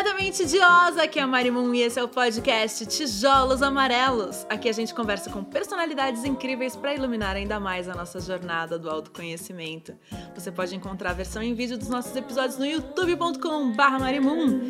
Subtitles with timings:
[0.00, 4.46] diretamente de Osa, aqui é a Marimun e esse é o podcast Tijolos Amarelos.
[4.48, 8.88] Aqui a gente conversa com personalidades incríveis para iluminar ainda mais a nossa jornada do
[8.88, 9.94] autoconhecimento.
[10.34, 14.60] Você pode encontrar a versão em vídeo dos nossos episódios no youtube.com/marimun.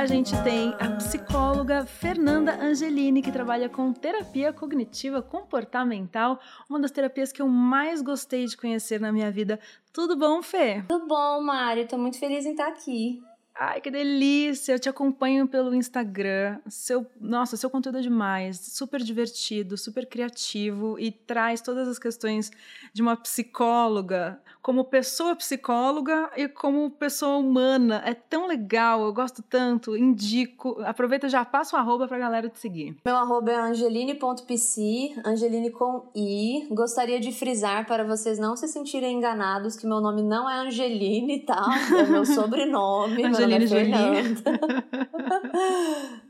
[0.00, 6.90] a gente tem a psicóloga Fernanda Angelini, que trabalha com terapia cognitiva comportamental, uma das
[6.90, 9.60] terapias que eu mais gostei de conhecer na minha vida.
[9.92, 10.82] Tudo bom, Fê?
[10.88, 11.86] Tudo bom, Mari.
[11.86, 13.22] Tô muito feliz em estar aqui.
[13.54, 14.72] Ai, que delícia!
[14.72, 16.58] Eu te acompanho pelo Instagram.
[16.66, 22.50] Seu, nossa, seu conteúdo é demais, super divertido, super criativo e traz todas as questões
[22.94, 28.02] de uma psicóloga, como pessoa psicóloga e como pessoa humana.
[28.04, 30.80] É tão legal, eu gosto tanto, indico.
[30.84, 32.96] Aproveita já passa o arroba pra galera te seguir.
[33.04, 36.66] Meu arroba é angeline.pc, Angeline com i.
[36.70, 41.40] Gostaria de frisar para vocês não se sentirem enganados que meu nome não é Angeline,
[41.40, 41.66] tá?
[41.98, 43.24] É meu sobrenome.
[43.24, 43.94] Angeline Jolie.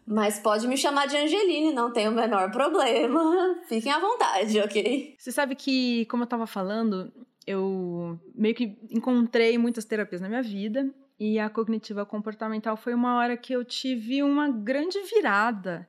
[0.06, 3.56] Mas pode me chamar de Angeline, não tem o menor problema.
[3.68, 5.14] Fiquem à vontade, ok?
[5.16, 7.12] Você sabe que, como eu tava falando,
[7.50, 13.16] eu meio que encontrei muitas terapias na minha vida e a cognitiva comportamental foi uma
[13.16, 15.88] hora que eu tive uma grande virada.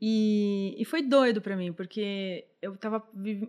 [0.00, 3.02] E, e foi doido para mim, porque eu estava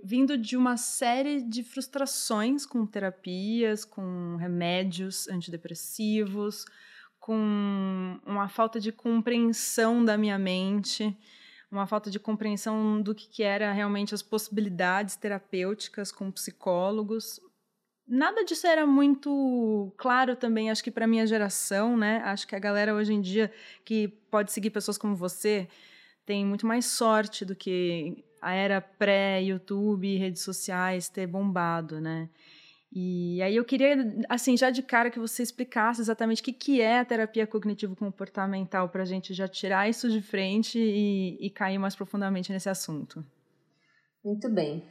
[0.03, 6.65] vindo de uma série de frustrações com terapias, com remédios antidepressivos,
[7.19, 11.15] com uma falta de compreensão da minha mente,
[11.71, 17.39] uma falta de compreensão do que, que era realmente as possibilidades terapêuticas com psicólogos.
[18.09, 22.23] Nada disso era muito claro também, acho que para minha geração, né?
[22.25, 23.51] Acho que a galera hoje em dia
[23.85, 25.67] que pode seguir pessoas como você
[26.25, 32.27] tem muito mais sorte do que a era pré-YouTube, redes sociais ter bombado, né?
[32.91, 33.95] E aí eu queria,
[34.27, 38.89] assim, já de cara que você explicasse exatamente o que, que é a terapia cognitivo-comportamental
[38.89, 43.23] para a gente já tirar isso de frente e, e cair mais profundamente nesse assunto.
[44.25, 44.83] Muito bem.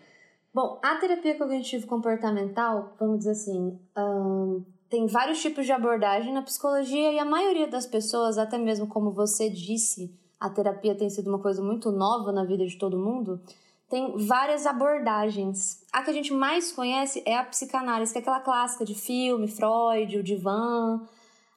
[0.53, 7.13] Bom, a terapia cognitivo-comportamental, vamos dizer assim, um, tem vários tipos de abordagem na psicologia
[7.13, 11.39] e a maioria das pessoas, até mesmo como você disse, a terapia tem sido uma
[11.39, 13.41] coisa muito nova na vida de todo mundo
[13.89, 15.83] tem várias abordagens.
[15.93, 19.49] A que a gente mais conhece é a psicanálise, que é aquela clássica de filme,
[19.49, 21.01] Freud, o divã.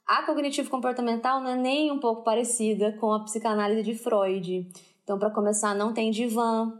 [0.08, 4.68] A cognitivo-comportamental não é nem um pouco parecida com a psicanálise de Freud.
[5.04, 6.72] Então, para começar, não tem divã.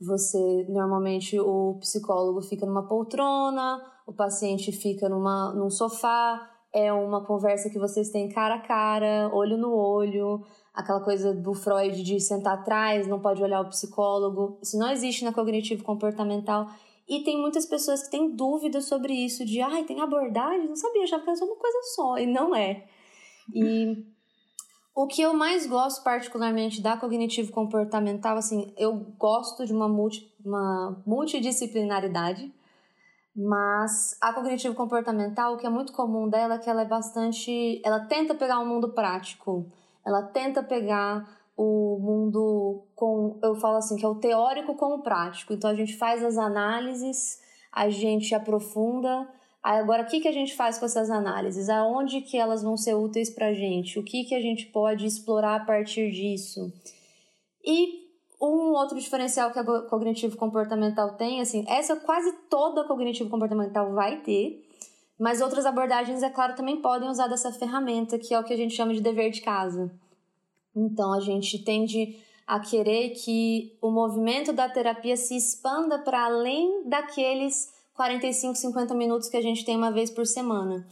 [0.00, 7.24] Você, normalmente, o psicólogo fica numa poltrona, o paciente fica numa, num sofá, é uma
[7.24, 10.44] conversa que vocês têm cara a cara, olho no olho
[10.74, 14.58] aquela coisa do Freud de sentar atrás, não pode olhar o psicólogo.
[14.60, 16.66] Isso não existe na cognitivo comportamental.
[17.08, 20.66] E tem muitas pessoas que têm dúvidas sobre isso, de ai, tem abordagem?
[20.66, 22.86] Não sabia, achava que era só uma coisa só, e não é.
[23.54, 24.04] E
[24.94, 30.32] o que eu mais gosto particularmente da cognitivo comportamental, assim, eu gosto de uma, multi,
[30.44, 32.52] uma multidisciplinaridade,
[33.36, 37.82] mas a cognitivo comportamental, o que é muito comum dela é que ela é bastante,
[37.84, 39.70] ela tenta pegar um mundo prático
[40.04, 45.02] ela tenta pegar o mundo com, eu falo assim, que é o teórico com o
[45.02, 45.52] prático.
[45.52, 47.40] Então a gente faz as análises,
[47.72, 49.28] a gente aprofunda.
[49.64, 51.70] Agora o que, que a gente faz com essas análises?
[51.70, 53.98] Aonde que elas vão ser úteis para a gente?
[53.98, 56.70] O que, que a gente pode explorar a partir disso?
[57.64, 58.04] E
[58.38, 64.20] um outro diferencial que a cognitivo comportamental tem, assim, essa quase toda cognitivo comportamental vai
[64.20, 64.68] ter,
[65.18, 68.56] mas outras abordagens, é claro, também podem usar dessa ferramenta, que é o que a
[68.58, 69.90] gente chama de dever de casa.
[70.76, 76.86] Então, a gente tende a querer que o movimento da terapia se expanda para além
[76.86, 80.86] daqueles 45, 50 minutos que a gente tem uma vez por semana.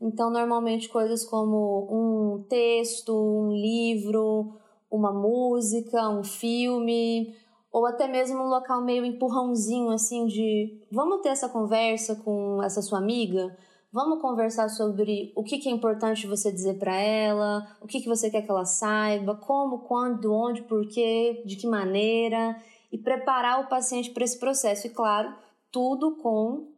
[0.00, 4.54] Então, normalmente, coisas como um texto, um livro,
[4.90, 7.34] uma música, um filme,
[7.70, 12.80] ou até mesmo um local meio empurrãozinho, assim, de vamos ter essa conversa com essa
[12.80, 13.56] sua amiga?
[13.92, 18.30] Vamos conversar sobre o que, é importante você dizer para ela, o que, que você
[18.30, 22.56] quer que ela saiba, como, quando, onde, porquê, de que maneira,
[22.92, 24.86] e preparar o paciente para esse processo.
[24.86, 25.34] E, claro,
[25.70, 26.68] tudo com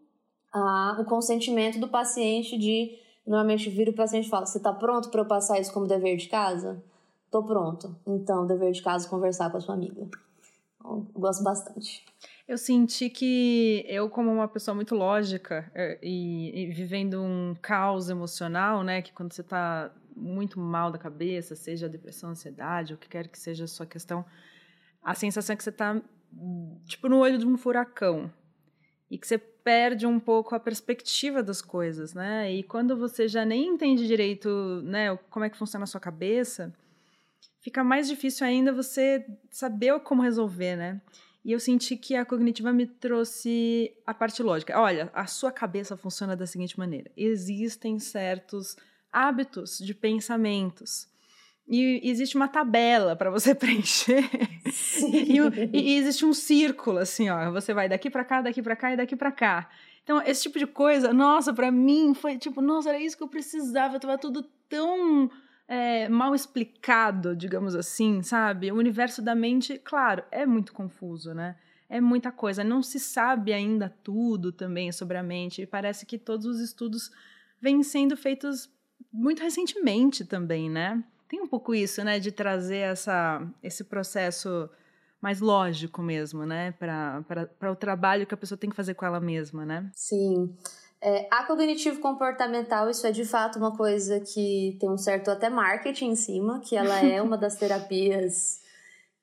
[0.52, 2.99] ah, o consentimento do paciente de.
[3.26, 6.17] Normalmente vira o paciente e fala: Você está pronto para eu passar isso como dever
[6.17, 6.82] de casa?
[7.31, 7.94] Tô pronto.
[8.06, 10.08] Então, dever de casa conversar com a sua amiga.
[10.79, 12.05] Então, gosto bastante.
[12.46, 18.08] Eu senti que eu, como uma pessoa muito lógica é, e, e vivendo um caos
[18.08, 23.08] emocional, né, que quando você está muito mal da cabeça, seja depressão, ansiedade, o que
[23.08, 24.25] quer que seja a sua questão,
[25.02, 26.00] a sensação é que você está
[26.87, 28.31] tipo no olho de um furacão
[29.10, 32.52] e que você perde um pouco a perspectiva das coisas, né?
[32.52, 34.49] E quando você já nem entende direito,
[34.84, 36.72] né, como é que funciona a sua cabeça,
[37.60, 41.00] fica mais difícil ainda você saber como resolver, né?
[41.44, 44.78] E eu senti que a cognitiva me trouxe a parte lógica.
[44.78, 48.76] Olha, a sua cabeça funciona da seguinte maneira: existem certos
[49.12, 51.08] hábitos de pensamentos.
[51.69, 54.25] E existe uma tabela para você preencher.
[55.12, 55.38] E,
[55.73, 57.50] e, existe um círculo, assim, ó.
[57.53, 59.69] Você vai daqui para cá, daqui para cá e daqui para cá.
[60.03, 63.29] Então, esse tipo de coisa, nossa, para mim foi tipo, nossa, era isso que eu
[63.29, 64.00] precisava.
[64.00, 65.31] Tava tudo tão
[65.69, 68.73] é, mal explicado, digamos assim, sabe?
[68.73, 71.56] O universo da mente, claro, é muito confuso, né?
[71.91, 72.65] É muita coisa.
[72.65, 75.61] Não se sabe ainda tudo também sobre a mente.
[75.61, 77.11] E parece que todos os estudos
[77.61, 78.70] vêm sendo feitos
[79.12, 81.05] muito recentemente também, né?
[81.29, 82.19] Tem um pouco isso, né?
[82.19, 84.69] De trazer essa, esse processo
[85.21, 86.73] mais lógico mesmo, né?
[86.73, 89.91] Para o trabalho que a pessoa tem que fazer com ela mesma, né?
[89.95, 90.55] Sim.
[91.01, 95.49] É, a cognitivo comportamental, isso é de fato uma coisa que tem um certo até
[95.49, 98.61] marketing em cima, que ela é uma das terapias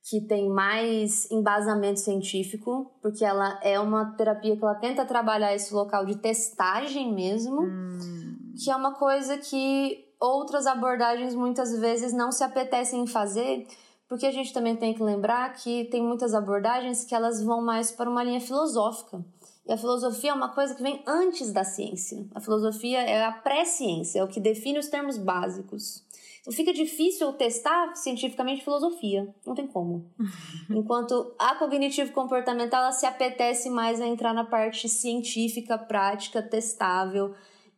[0.07, 5.73] que tem mais embasamento científico, porque ela é uma terapia que ela tenta trabalhar esse
[5.73, 8.53] local de testagem mesmo, hum.
[8.63, 13.67] que é uma coisa que outras abordagens muitas vezes não se apetecem em fazer,
[14.07, 17.91] porque a gente também tem que lembrar que tem muitas abordagens que elas vão mais
[17.91, 19.23] para uma linha filosófica.
[19.67, 22.23] E a filosofia é uma coisa que vem antes da ciência.
[22.35, 26.05] A filosofia é a pré-ciência, é o que define os termos básicos.
[26.41, 30.11] Então fica difícil testar cientificamente filosofia, não tem como.
[30.69, 37.33] Enquanto a cognitivo comportamental ela se apetece mais a entrar na parte científica, prática, testável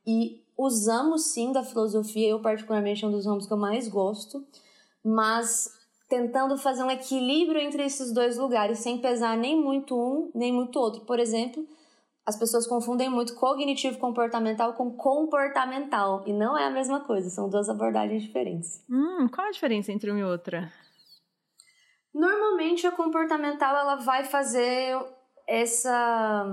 [0.06, 4.46] e usamos sim da filosofia, eu particularmente é um dos ramos que eu mais gosto,
[5.04, 5.72] mas
[6.10, 10.80] tentando fazer um equilíbrio entre esses dois lugares, sem pesar nem muito um, nem muito
[10.80, 11.02] outro.
[11.02, 11.68] Por exemplo,
[12.26, 16.24] as pessoas confundem muito cognitivo comportamental com comportamental.
[16.26, 18.84] E não é a mesma coisa, são duas abordagens diferentes.
[18.90, 20.72] Hum, qual a diferença entre uma e outra?
[22.14, 24.98] Normalmente a comportamental ela vai fazer
[25.46, 26.46] essa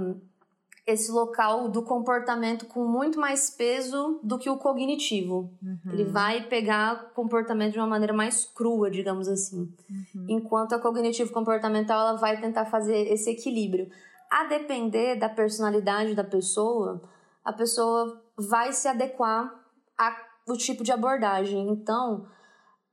[0.87, 5.51] esse local do comportamento com muito mais peso do que o cognitivo.
[5.63, 5.93] Uhum.
[5.93, 9.73] Ele vai pegar comportamento de uma maneira mais crua, digamos assim.
[9.89, 10.27] Uhum.
[10.29, 13.89] Enquanto a cognitivo comportamental ela vai tentar fazer esse equilíbrio
[14.31, 17.01] a depender da personalidade da pessoa,
[17.45, 19.55] a pessoa vai se adequar
[19.97, 21.71] ao tipo de abordagem.
[21.71, 22.27] Então,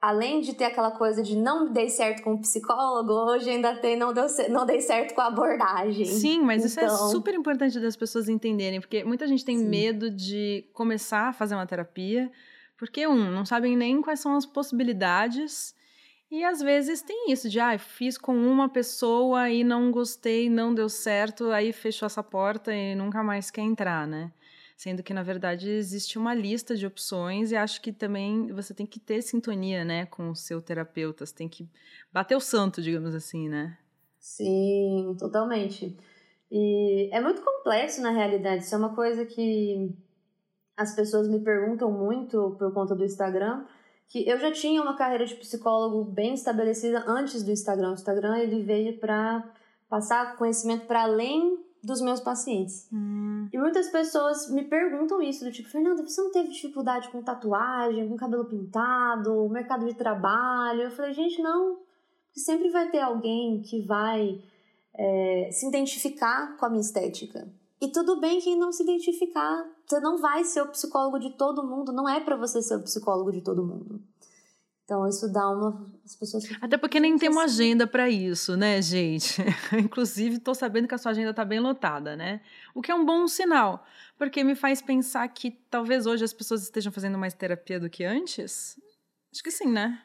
[0.01, 3.95] além de ter aquela coisa de não dei certo com o psicólogo, hoje ainda tem
[3.95, 6.06] não, deu, não dei certo com a abordagem.
[6.06, 6.68] Sim, mas então...
[6.68, 9.68] isso é então super importante das pessoas entenderem, porque muita gente tem Sim.
[9.68, 12.31] medo de começar a fazer uma terapia,
[12.77, 15.75] porque, um, não sabem nem quais são as possibilidades
[16.31, 20.74] e às vezes tem isso de, ah, fiz com uma pessoa e não gostei, não
[20.74, 24.31] deu certo, aí fechou essa porta e nunca mais quer entrar, né?
[24.81, 28.83] Sendo que, na verdade, existe uma lista de opções e acho que também você tem
[28.83, 31.69] que ter sintonia, né, com o seu terapeuta, você tem que
[32.12, 33.78] bater o santo, digamos assim, né?
[34.18, 35.95] Sim, totalmente.
[36.51, 39.95] E é muito complexo, na realidade, isso é uma coisa que
[40.75, 43.63] as pessoas me perguntam muito por conta do Instagram,
[44.07, 47.92] que eu já tinha uma carreira de psicólogo bem estabelecida antes do Instagram.
[47.92, 49.48] O Instagram ele veio para
[49.88, 52.88] passar conhecimento para além dos meus pacientes.
[52.94, 53.47] Hum.
[53.52, 58.07] E muitas pessoas me perguntam isso, do tipo, Fernanda, você não teve dificuldade com tatuagem,
[58.07, 60.83] com cabelo pintado, mercado de trabalho?
[60.83, 61.80] Eu falei, gente, não.
[62.33, 64.42] Sempre vai ter alguém que vai
[64.94, 67.47] é, se identificar com a minha estética.
[67.81, 69.66] E tudo bem quem não se identificar.
[69.85, 72.83] Você não vai ser o psicólogo de todo mundo, não é para você ser o
[72.83, 74.02] psicólogo de todo mundo.
[74.92, 78.81] Então isso dá uma as pessoas Até porque nem tem uma agenda para isso, né,
[78.81, 79.42] gente?
[79.71, 82.42] Inclusive, estou sabendo que a sua agenda está bem lotada, né?
[82.76, 83.86] O que é um bom sinal,
[84.18, 88.04] porque me faz pensar que talvez hoje as pessoas estejam fazendo mais terapia do que
[88.04, 88.78] antes.
[89.31, 89.98] Acho que sim, né?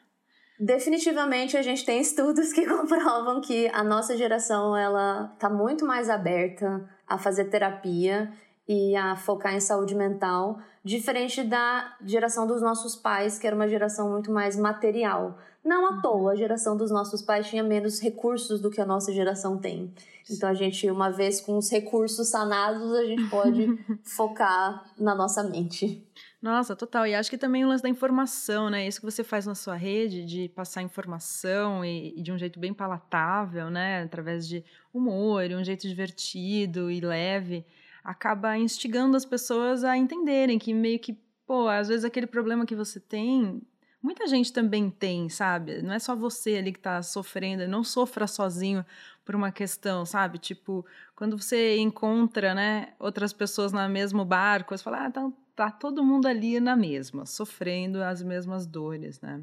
[0.57, 6.09] Definitivamente a gente tem estudos que comprovam que a nossa geração ela tá muito mais
[6.09, 8.31] aberta a fazer terapia
[8.67, 13.67] e a focar em saúde mental, diferente da geração dos nossos pais, que era uma
[13.67, 15.37] geração muito mais material.
[15.63, 19.11] Não à toa, a geração dos nossos pais tinha menos recursos do que a nossa
[19.13, 19.93] geração tem.
[20.29, 23.67] Então a gente, uma vez com os recursos sanados, a gente pode
[24.03, 26.05] focar na nossa mente.
[26.41, 27.07] Nossa, total.
[27.07, 28.87] E acho que também o lance da informação, né?
[28.87, 32.59] Isso que você faz na sua rede, de passar informação e, e de um jeito
[32.59, 34.03] bem palatável, né?
[34.03, 37.65] Através de humor, um jeito divertido e leve,
[38.07, 41.11] acaba instigando as pessoas a entenderem que meio que,
[41.45, 43.61] pô, às vezes aquele problema que você tem,
[44.01, 45.81] muita gente também tem, sabe?
[45.81, 48.85] Não é só você ali que está sofrendo, não sofra sozinho
[49.25, 50.37] por uma questão, sabe?
[50.37, 50.85] Tipo,
[51.17, 56.01] quando você encontra, né, outras pessoas no mesmo barco, você fala, ah, tá, tá todo
[56.01, 59.41] mundo ali na mesma, sofrendo as mesmas dores, né?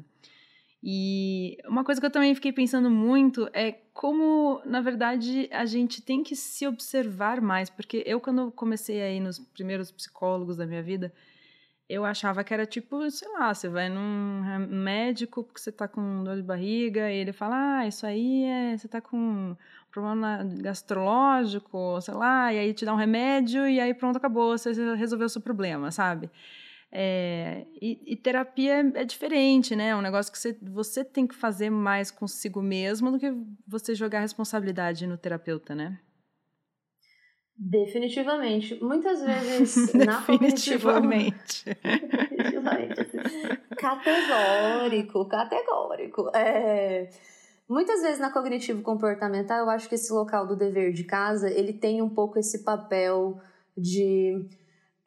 [0.87, 5.99] E uma coisa que eu também fiquei pensando muito é como, na verdade, a gente
[5.99, 10.83] tem que se observar mais, porque eu, quando comecei aí nos primeiros psicólogos da minha
[10.83, 11.11] vida,
[11.89, 16.23] eu achava que era tipo, sei lá, você vai num médico porque você tá com
[16.23, 19.57] dor de barriga e ele fala, ah, isso aí é, você tá com
[19.89, 24.71] problema gastrológico, sei lá, e aí te dá um remédio e aí pronto, acabou, você
[24.95, 26.29] resolveu o seu problema, sabe?
[26.91, 29.89] É, e, e, terapia é diferente, né?
[29.89, 33.33] É um negócio que você, você tem que fazer mais consigo mesmo do que
[33.67, 35.99] você jogar responsabilidade no terapeuta, né?
[37.57, 38.81] Definitivamente.
[38.83, 41.65] Muitas vezes na Definitivamente.
[41.83, 43.07] Definitivamente.
[43.77, 46.31] categórico, categórico.
[46.35, 47.09] É...
[47.67, 51.73] Muitas vezes na cognitivo comportamental, eu acho que esse local do dever de casa, ele
[51.73, 53.41] tem um pouco esse papel
[53.75, 54.47] de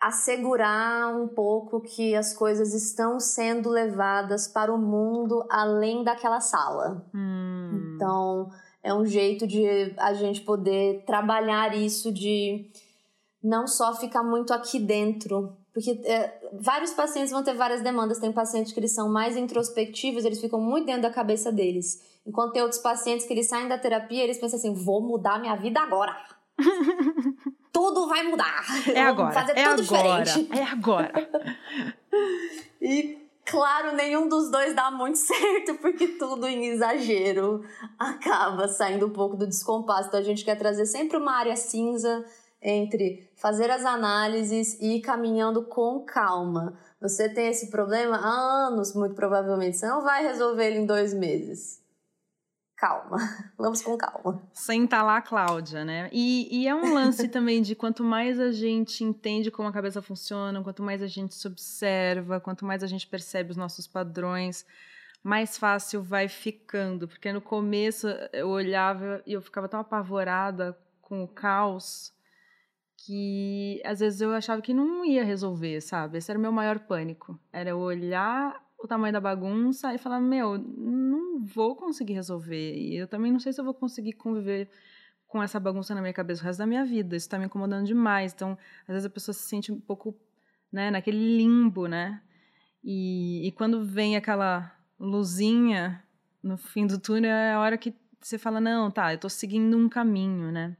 [0.01, 7.05] assegurar um pouco que as coisas estão sendo levadas para o mundo além daquela sala.
[7.15, 7.95] Hum.
[7.95, 8.51] Então,
[8.83, 12.71] é um jeito de a gente poder trabalhar isso de
[13.43, 15.57] não só ficar muito aqui dentro.
[15.73, 18.19] Porque é, vários pacientes vão ter várias demandas.
[18.19, 22.01] Tem pacientes que eles são mais introspectivos, eles ficam muito dentro da cabeça deles.
[22.27, 25.57] Enquanto tem outros pacientes que eles saem da terapia, eles pensam assim: vou mudar minha
[25.57, 26.17] vida agora.
[27.79, 28.65] tudo vai mudar.
[28.93, 29.33] É agora.
[29.33, 30.59] Fazer é tudo agora, diferente.
[30.59, 31.13] É agora.
[32.83, 37.65] e Claro, nenhum dos dois dá muito certo, porque tudo em exagero
[37.99, 40.09] acaba saindo um pouco do descompasso.
[40.09, 42.27] Então a gente quer trazer sempre uma área cinza
[42.61, 46.77] entre fazer as análises e ir caminhando com calma.
[47.01, 49.79] Você tem esse problema há anos, muito provavelmente.
[49.79, 51.78] Você não vai resolver ele em dois meses
[52.79, 53.19] calma,
[53.59, 54.41] vamos com calma.
[54.53, 56.09] Senta lá, Cláudia, né?
[56.13, 60.01] E, e é um lance também de quanto mais a gente entende como a cabeça
[60.01, 64.65] funciona, quanto mais a gente se observa, quanto mais a gente percebe os nossos padrões,
[65.23, 67.09] mais fácil vai ficando.
[67.09, 72.13] Porque no começo eu olhava e eu ficava tão apavorada com o caos
[72.97, 76.19] que às vezes eu achava que não ia resolver, sabe?
[76.19, 77.39] Esse era o meu maior pânico.
[77.53, 82.75] Era olhar o tamanho da bagunça e falar: Meu, não vou conseguir resolver.
[82.77, 84.71] E eu também não sei se eu vou conseguir conviver
[85.27, 87.17] com essa bagunça na minha cabeça o resto da minha vida.
[87.17, 88.33] Isso está me incomodando demais.
[88.33, 90.17] Então, às vezes a pessoa se sente um pouco
[90.73, 92.23] né, naquele limbo, né?
[92.83, 96.03] E, e quando vem aquela luzinha
[96.43, 99.77] no fim do túnel, é a hora que você fala: Não, tá, eu estou seguindo
[99.77, 100.77] um caminho, né?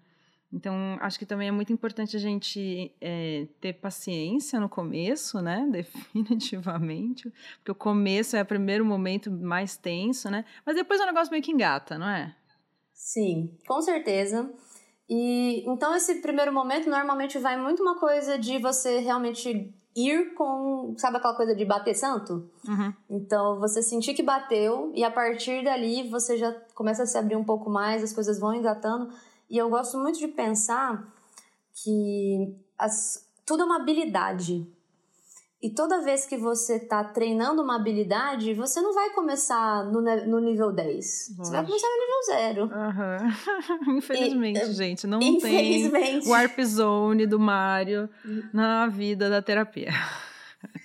[0.53, 5.67] Então, acho que também é muito importante a gente é, ter paciência no começo, né?
[5.71, 7.33] Definitivamente.
[7.59, 10.45] Porque o começo é o primeiro momento mais tenso, né?
[10.65, 12.35] Mas depois o negócio meio que engata, não é?
[12.95, 14.51] Sim, com certeza.
[15.09, 20.95] E então esse primeiro momento normalmente vai muito uma coisa de você realmente ir com,
[20.99, 22.49] sabe aquela coisa de bater santo?
[22.67, 22.93] Uhum.
[23.09, 27.37] Então você sentir que bateu e a partir dali você já começa a se abrir
[27.37, 29.09] um pouco mais, as coisas vão engatando.
[29.51, 31.13] E eu gosto muito de pensar
[31.83, 34.67] que as, tudo é uma habilidade.
[35.61, 40.39] E toda vez que você está treinando uma habilidade, você não vai começar no, no
[40.39, 41.35] nível 10.
[41.37, 42.63] Você vai começar no nível 0.
[43.89, 43.97] Uhum.
[43.99, 46.25] Infelizmente, e, gente, não infelizmente.
[46.25, 48.09] tem Warp Zone do Mario
[48.53, 49.91] na vida da terapia.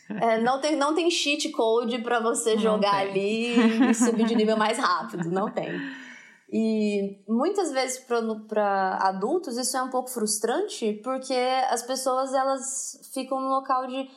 [0.10, 3.10] É, não, tem, não tem cheat code para você não jogar tem.
[3.10, 5.30] ali e subir de nível mais rápido.
[5.30, 5.70] Não tem.
[6.56, 11.34] E muitas vezes para adultos isso é um pouco frustrante, porque
[11.72, 14.08] as pessoas elas ficam no local de.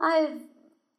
[0.00, 0.44] Ai,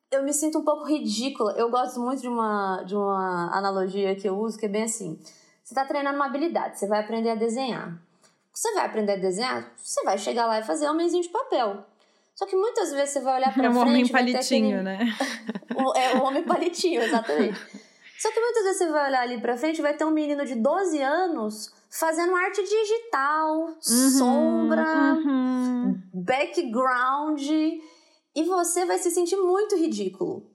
[0.09, 1.53] eu me sinto um pouco ridícula.
[1.57, 5.19] Eu gosto muito de uma, de uma analogia que eu uso, que é bem assim.
[5.61, 8.01] Você está treinando uma habilidade, você vai aprender a desenhar.
[8.53, 11.85] Você vai aprender a desenhar, você vai chegar lá e fazer um homenzinho de papel.
[12.35, 13.75] Só que muitas vezes você vai olhar para frente...
[13.75, 14.81] É o homem palitinho, aquele...
[14.81, 15.17] né?
[15.97, 17.59] é o homem palitinho, exatamente.
[18.19, 20.55] Só que muitas vezes você vai olhar ali pra frente vai ter um menino de
[20.55, 26.01] 12 anos fazendo arte digital, uhum, sombra, uhum.
[26.13, 30.45] background, e você vai se sentir muito ridículo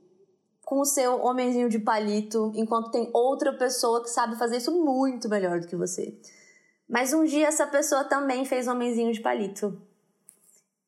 [0.62, 5.28] com o seu homenzinho de palito, enquanto tem outra pessoa que sabe fazer isso muito
[5.28, 6.14] melhor do que você.
[6.88, 9.80] Mas um dia essa pessoa também fez homenzinho de palito.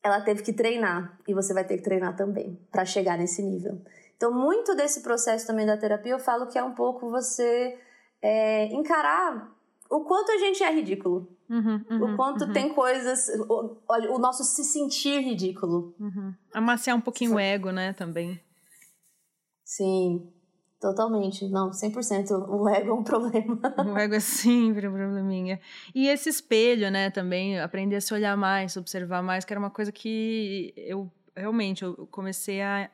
[0.03, 3.81] Ela teve que treinar e você vai ter que treinar também para chegar nesse nível.
[4.17, 7.79] Então, muito desse processo também da terapia, eu falo que é um pouco você
[8.21, 9.55] é, encarar
[9.89, 11.27] o quanto a gente é ridículo.
[11.49, 12.51] Uhum, uhum, o quanto uhum.
[12.51, 13.29] tem coisas.
[13.47, 15.95] O, o, nosso se sentir ridículo.
[15.99, 16.33] Uhum.
[16.53, 17.35] Amaciar um pouquinho Sim.
[17.35, 18.41] o ego, né, também.
[19.63, 20.33] Sim.
[20.81, 22.31] Totalmente, não, 100%.
[22.49, 23.59] O ego é um problema.
[23.85, 25.59] O ego é sempre um probleminha.
[25.93, 29.71] E esse espelho, né, também, aprender a se olhar mais, observar mais, que era uma
[29.71, 32.89] coisa que eu realmente eu comecei a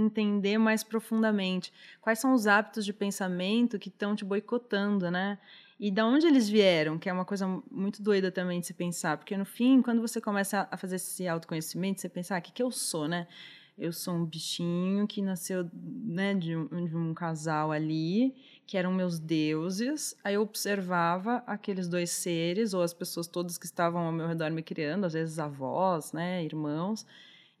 [0.00, 1.72] entender mais profundamente.
[2.00, 5.38] Quais são os hábitos de pensamento que estão te boicotando, né?
[5.80, 9.16] E da onde eles vieram, que é uma coisa muito doida também de se pensar,
[9.16, 12.52] porque no fim, quando você começa a fazer esse autoconhecimento, você pensa, ah, o que,
[12.52, 13.28] que eu sou, né?
[13.78, 18.34] Eu sou um bichinho que nasceu né, de, um, de um casal ali,
[18.66, 20.16] que eram meus deuses.
[20.24, 24.50] Aí eu observava aqueles dois seres, ou as pessoas todas que estavam ao meu redor
[24.50, 27.06] me criando, às vezes avós, né, irmãos.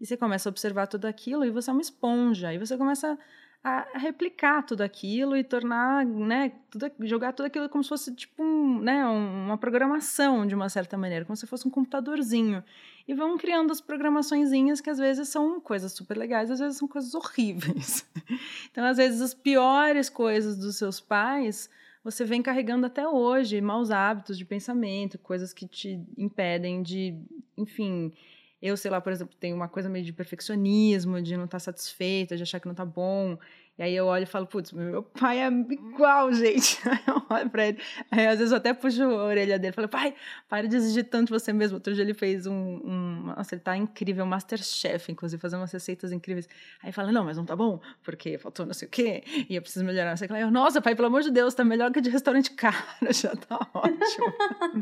[0.00, 2.52] E você começa a observar tudo aquilo e você é uma esponja.
[2.52, 3.18] E você começa
[3.62, 8.42] a replicar tudo aquilo e tornar, né, tudo, jogar tudo aquilo como se fosse tipo
[8.42, 12.62] um, né, uma programação de uma certa maneira, como se fosse um computadorzinho.
[13.06, 16.86] E vão criando as programaçõezinhas que às vezes são coisas super legais, às vezes são
[16.88, 18.06] coisas horríveis.
[18.70, 21.68] Então, às vezes as piores coisas dos seus pais
[22.04, 27.14] você vem carregando até hoje, maus hábitos de pensamento, coisas que te impedem de,
[27.56, 28.12] enfim,
[28.60, 31.60] eu, sei lá, por exemplo, tenho uma coisa meio de perfeccionismo, de não estar tá
[31.60, 33.38] satisfeita, de achar que não está bom.
[33.78, 36.80] E aí eu olho e falo, putz, meu pai é igual, gente.
[36.88, 37.78] Aí eu olho pra ele.
[38.10, 40.14] Aí às vezes eu até puxo a orelha dele e falo, pai,
[40.48, 41.76] para de exigir tanto de você mesmo.
[41.76, 42.52] Outro dia ele fez um.
[42.52, 46.48] um nossa, ele tá incrível, Masterchef, inclusive, fazendo umas receitas incríveis.
[46.82, 49.62] Aí fala, não, mas não tá bom, porque faltou não sei o quê, e eu
[49.62, 50.40] preciso melhorar, não sei lá.
[50.40, 52.76] Eu, nossa, pai, pelo amor de Deus, tá melhor que de restaurante caro,
[53.12, 54.26] já tá ótimo.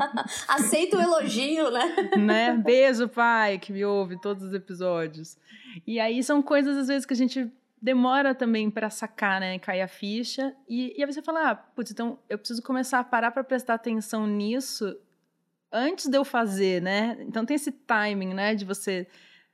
[0.49, 1.95] Aceita o elogio, né?
[2.17, 2.53] né?
[2.57, 5.37] Beijo, pai, que me ouve todos os episódios.
[5.85, 7.51] E aí são coisas, às vezes, que a gente
[7.81, 10.55] demora também para sacar, né, cair a ficha.
[10.67, 13.75] E, e aí você fala, ah, putz, então eu preciso começar a parar para prestar
[13.75, 14.97] atenção nisso
[15.71, 17.17] antes de eu fazer, né?
[17.21, 19.07] Então tem esse timing, né, de você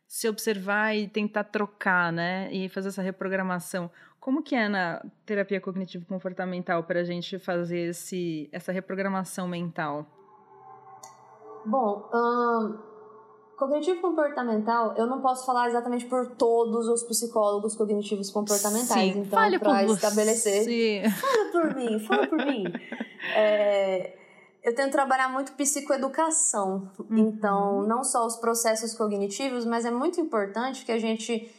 [0.07, 3.89] se observar e tentar trocar, né, e fazer essa reprogramação.
[4.19, 10.07] Como que é na terapia cognitivo comportamental para a gente fazer esse, essa reprogramação mental?
[11.65, 12.09] Bom,
[13.57, 19.13] Cognitivo comportamental, eu não posso falar exatamente por todos os psicólogos cognitivos comportamentais.
[19.13, 20.63] Sim, então, para estabelecer.
[20.63, 21.03] Você.
[21.09, 22.63] Fala por mim, fala por mim.
[23.35, 24.17] É,
[24.63, 26.91] eu tento trabalhar muito psicoeducação.
[26.99, 27.17] Uhum.
[27.17, 31.49] Então, não só os processos cognitivos, mas é muito importante que a gente,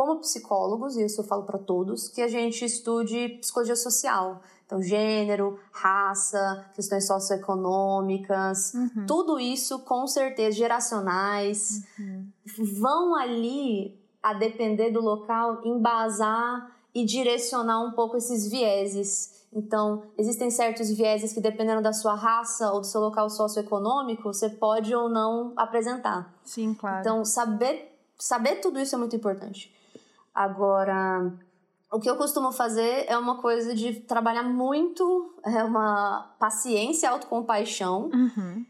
[0.00, 4.40] como psicólogos, e isso eu falo para todos, que a gente estude psicologia social.
[4.64, 9.04] Então, gênero, raça, questões socioeconômicas, uhum.
[9.06, 12.26] tudo isso com certeza geracionais uhum.
[12.80, 19.44] vão ali, a depender do local, embasar e direcionar um pouco esses vieses.
[19.52, 24.48] Então, existem certos vieses que, dependendo da sua raça ou do seu local socioeconômico, você
[24.48, 26.34] pode ou não apresentar.
[26.42, 27.00] Sim, claro.
[27.00, 29.78] Então, saber, saber tudo isso é muito importante.
[30.34, 31.32] Agora,
[31.92, 38.10] o que eu costumo fazer é uma coisa de trabalhar muito, é uma paciência, autocompaixão.
[38.12, 38.64] Uhum.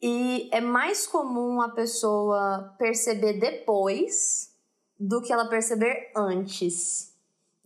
[0.00, 4.54] E é mais comum a pessoa perceber depois
[4.98, 7.14] do que ela perceber antes.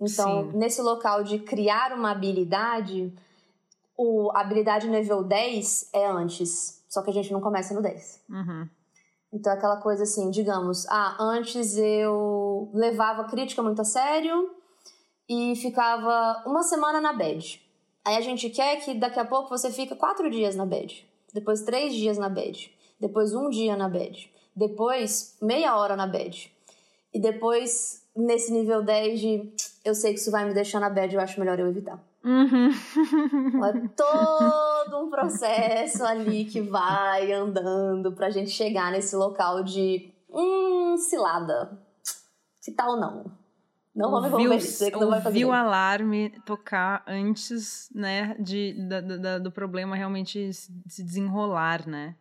[0.01, 0.59] Então, Sim.
[0.59, 3.15] nesse local de criar uma habilidade,
[3.97, 6.85] o, a habilidade nível 10 é antes.
[6.89, 8.25] Só que a gente não começa no 10.
[8.29, 8.69] Uhum.
[9.33, 14.51] Então, aquela coisa assim, digamos, ah, antes eu levava crítica muito a sério,
[15.29, 17.61] e ficava uma semana na bed.
[18.05, 21.63] Aí a gente quer que daqui a pouco você fica quatro dias na bed, depois
[21.63, 26.53] três dias na bed, depois um dia na bed, depois meia hora na bed.
[27.15, 29.53] E depois, nesse nível 10 de
[29.85, 32.03] eu sei que isso vai me deixar na bed, eu acho melhor eu evitar.
[32.25, 32.71] Uhum.
[33.65, 40.97] É todo um processo ali que vai andando pra gente chegar nesse local de hum,
[40.97, 41.79] cilada.
[42.63, 43.25] Que tal não?
[43.95, 45.45] Não vamos ouviu, dizer que não vai fazer.
[45.45, 52.17] o alarme tocar antes, né, de, da, da, do problema realmente se desenrolar, né?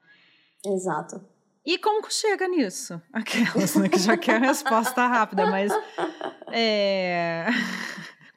[0.65, 1.21] Exato.
[1.65, 3.01] E como chega nisso?
[3.13, 5.71] Aquelas, né, que já quer a resposta rápida, mas
[6.51, 7.47] é...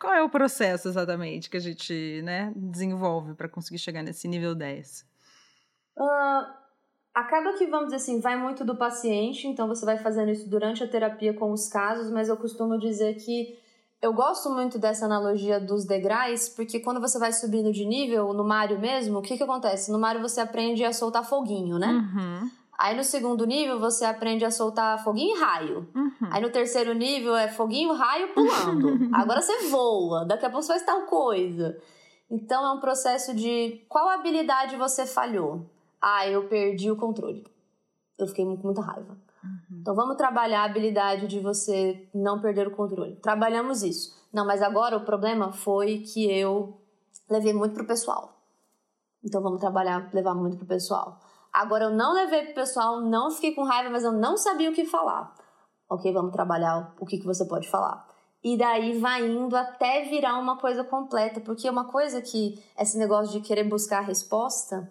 [0.05, 4.55] qual é o processo exatamente que a gente né, desenvolve para conseguir chegar nesse nível
[4.55, 5.07] 10?
[5.97, 6.65] Uh,
[7.15, 10.83] Acaba que, vamos dizer assim, vai muito do paciente, então você vai fazendo isso durante
[10.83, 13.57] a terapia com os casos, mas eu costumo dizer que
[14.03, 18.45] eu gosto muito dessa analogia dos degraus, porque quando você vai subindo de nível, no
[18.45, 19.93] Mario mesmo, o que, que acontece?
[19.93, 21.87] No Mario você aprende a soltar foguinho, né?
[21.87, 22.51] Uhum.
[22.79, 25.89] Aí no segundo nível você aprende a soltar foguinho e raio.
[25.95, 26.29] Uhum.
[26.31, 29.09] Aí no terceiro nível é foguinho, raio, pulando.
[29.15, 31.79] Agora você voa, daqui a pouco você faz tal coisa.
[32.31, 35.71] Então é um processo de qual habilidade você falhou.
[36.01, 37.47] Ah, eu perdi o controle.
[38.19, 39.17] Eu fiquei com muita raiva.
[39.43, 39.79] Uhum.
[39.81, 43.17] Então vamos trabalhar a habilidade de você não perder o controle.
[43.17, 44.15] Trabalhamos isso.
[44.33, 46.77] Não, mas agora o problema foi que eu
[47.31, 48.37] levei muito pro pessoal.
[49.23, 51.21] Então vamos trabalhar, levar muito pro pessoal.
[51.55, 54.75] Agora eu não levei pro pessoal, não fiquei com raiva, mas eu não sabia o
[54.75, 55.33] que falar.
[55.89, 58.05] Ok, vamos trabalhar o que, que você pode falar.
[58.43, 63.33] E daí vai indo até virar uma coisa completa, porque uma coisa que esse negócio
[63.33, 64.91] de querer buscar a resposta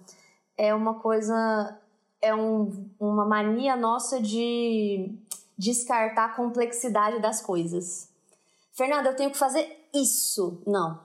[0.57, 1.77] é uma coisa,
[2.21, 5.19] é um, uma mania nossa de
[5.57, 8.09] descartar a complexidade das coisas.
[8.71, 10.63] Fernanda, eu tenho que fazer isso.
[10.65, 10.97] Não,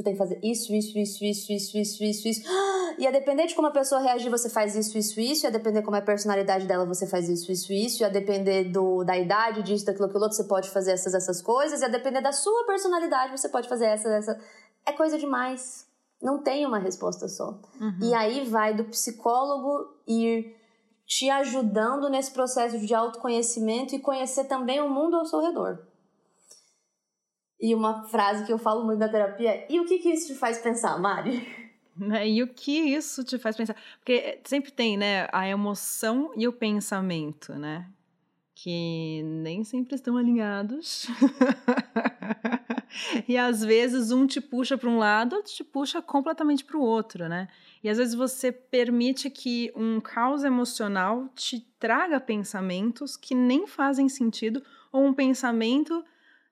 [0.00, 2.42] tu tem que fazer isso, isso, isso, isso, isso, isso, isso, isso.
[2.98, 5.46] E a depender de como a pessoa reagir, você faz isso, isso, isso.
[5.46, 8.02] E a depender como é a personalidade dela, você faz isso, isso, isso.
[8.02, 11.40] E a depender do, da idade, disso, daquilo, aquilo outro, você pode fazer essas, essas
[11.40, 11.80] coisas.
[11.80, 14.38] E a depender da sua personalidade, você pode fazer essa, essa.
[14.84, 15.86] É coisa demais.
[16.20, 17.58] Não tem uma resposta só.
[17.80, 17.98] Uhum.
[18.02, 20.54] E aí vai do psicólogo ir
[21.06, 25.78] te ajudando nesse processo de autoconhecimento e conhecer também o mundo ao seu redor.
[27.60, 30.34] E uma frase que eu falo muito na terapia e o que, que isso te
[30.34, 31.46] faz pensar, Mari?
[32.26, 33.76] E o que isso te faz pensar?
[33.98, 37.86] Porque sempre tem, né, a emoção e o pensamento, né?
[38.54, 41.06] Que nem sempre estão alinhados.
[43.28, 46.82] e às vezes um te puxa para um lado, outro te puxa completamente para o
[46.82, 47.48] outro, né?
[47.82, 54.08] E às vezes você permite que um caos emocional te traga pensamentos que nem fazem
[54.08, 56.02] sentido, ou um pensamento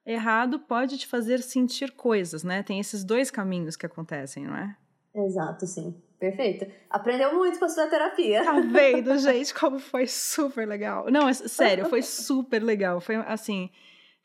[0.09, 2.63] errado pode te fazer sentir coisas, né?
[2.63, 4.75] Tem esses dois caminhos que acontecem, não é?
[5.13, 5.95] Exato, sim.
[6.19, 6.67] Perfeito.
[6.89, 8.43] Aprendeu muito com a sua terapia.
[8.43, 11.09] Tá vendo, gente, como foi super legal.
[11.09, 12.99] Não, é, sério, foi super legal.
[12.99, 13.69] Foi assim,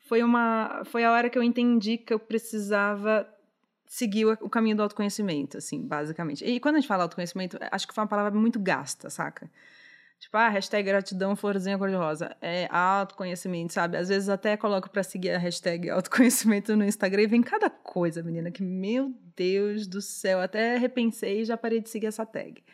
[0.00, 3.28] foi uma, foi a hora que eu entendi que eu precisava
[3.86, 6.44] seguir o, caminho do autoconhecimento, assim, basicamente.
[6.44, 9.48] E quando a gente fala autoconhecimento, acho que foi uma palavra muito gasta, saca?
[10.24, 12.34] Tipo, ah, hashtag gratidão, florzinha cor-de-rosa.
[12.40, 13.98] É autoconhecimento, sabe?
[13.98, 18.22] Às vezes até coloco para seguir a hashtag autoconhecimento no Instagram e vem cada coisa,
[18.22, 22.64] menina, que, meu Deus do céu, até repensei e já parei de seguir essa tag.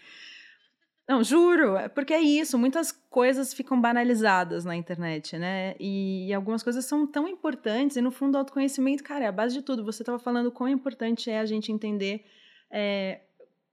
[1.08, 5.74] Não, juro, é porque é isso, muitas coisas ficam banalizadas na internet, né?
[5.80, 9.32] E, e, algumas coisas são tão importantes, e no fundo, o autoconhecimento, cara, é a
[9.32, 9.84] base de tudo.
[9.84, 12.24] Você estava falando quão importante é a gente entender
[12.70, 13.22] é,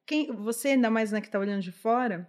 [0.04, 2.28] quem você, ainda mais né, que está olhando de fora,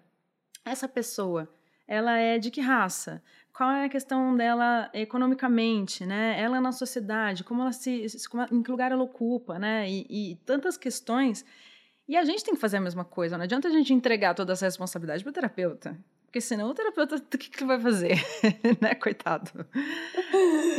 [0.71, 1.49] essa pessoa,
[1.87, 3.23] ela é de que raça?
[3.53, 6.41] Qual é a questão dela economicamente, né?
[6.41, 9.89] Ela na sociedade, como ela se, como, em que lugar ela ocupa, né?
[9.91, 11.45] E, e, tantas questões.
[12.07, 13.37] E a gente tem que fazer a mesma coisa.
[13.37, 15.99] Não adianta a gente entregar toda essa responsabilidade para o terapeuta.
[16.27, 18.23] Porque senão o terapeuta, o que, que vai fazer?
[18.81, 19.51] né, coitado?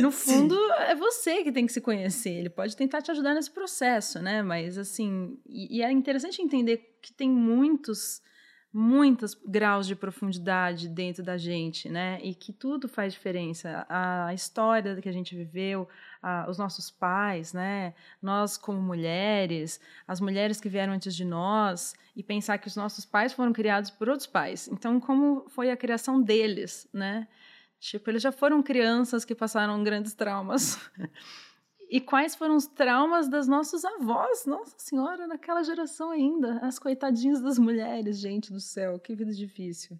[0.00, 0.72] No fundo, Sim.
[0.78, 2.30] é você que tem que se conhecer.
[2.30, 4.42] Ele pode tentar te ajudar nesse processo, né?
[4.42, 8.22] Mas, assim, e, e é interessante entender que tem muitos
[8.72, 12.20] muitos graus de profundidade dentro da gente, né?
[12.22, 13.84] E que tudo faz diferença.
[13.88, 15.88] A história que a gente viveu,
[16.22, 17.94] a, os nossos pais, né?
[18.22, 23.04] Nós como mulheres, as mulheres que vieram antes de nós, e pensar que os nossos
[23.04, 24.68] pais foram criados por outros pais.
[24.68, 27.26] Então, como foi a criação deles, né?
[27.80, 30.78] Tipo, eles já foram crianças que passaram grandes traumas.
[31.90, 36.60] E quais foram os traumas das nossas avós, nossa senhora, naquela geração ainda.
[36.62, 39.98] As coitadinhas das mulheres, gente do céu, que vida difícil.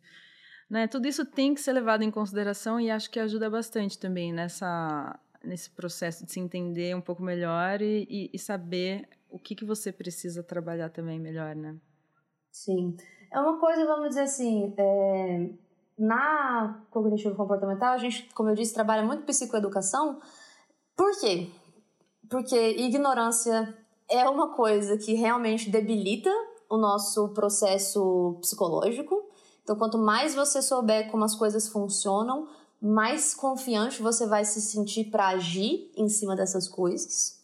[0.71, 0.87] Né?
[0.87, 5.19] Tudo isso tem que ser levado em consideração e acho que ajuda bastante também nessa,
[5.43, 9.65] nesse processo de se entender um pouco melhor e, e, e saber o que, que
[9.65, 11.75] você precisa trabalhar também melhor, né?
[12.53, 12.97] Sim.
[13.33, 15.51] É uma coisa, vamos dizer assim, é...
[15.99, 20.21] na cognitivo comportamental, a gente, como eu disse, trabalha muito psicoeducação.
[20.97, 21.49] Por quê?
[22.31, 23.77] Porque ignorância
[24.09, 26.31] é uma coisa que realmente debilita
[26.69, 29.29] o nosso processo psicológico.
[29.63, 32.49] Então, quanto mais você souber como as coisas funcionam,
[32.81, 37.39] mais confiante você vai se sentir para agir em cima dessas coisas.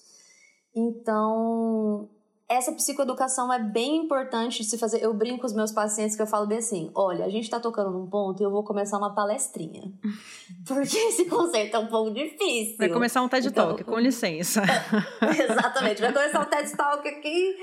[0.75, 2.09] Então,
[2.49, 5.03] essa psicoeducação é bem importante de se fazer.
[5.03, 7.59] Eu brinco com os meus pacientes que eu falo bem assim: olha, a gente tá
[7.59, 9.93] tocando num ponto e eu vou começar uma palestrinha.
[10.67, 12.77] Porque esse conceito é um pouco difícil.
[12.79, 14.63] Vai começar um TED então, Talk, com licença.
[15.23, 17.57] Exatamente, vai começar um TED Talk aqui.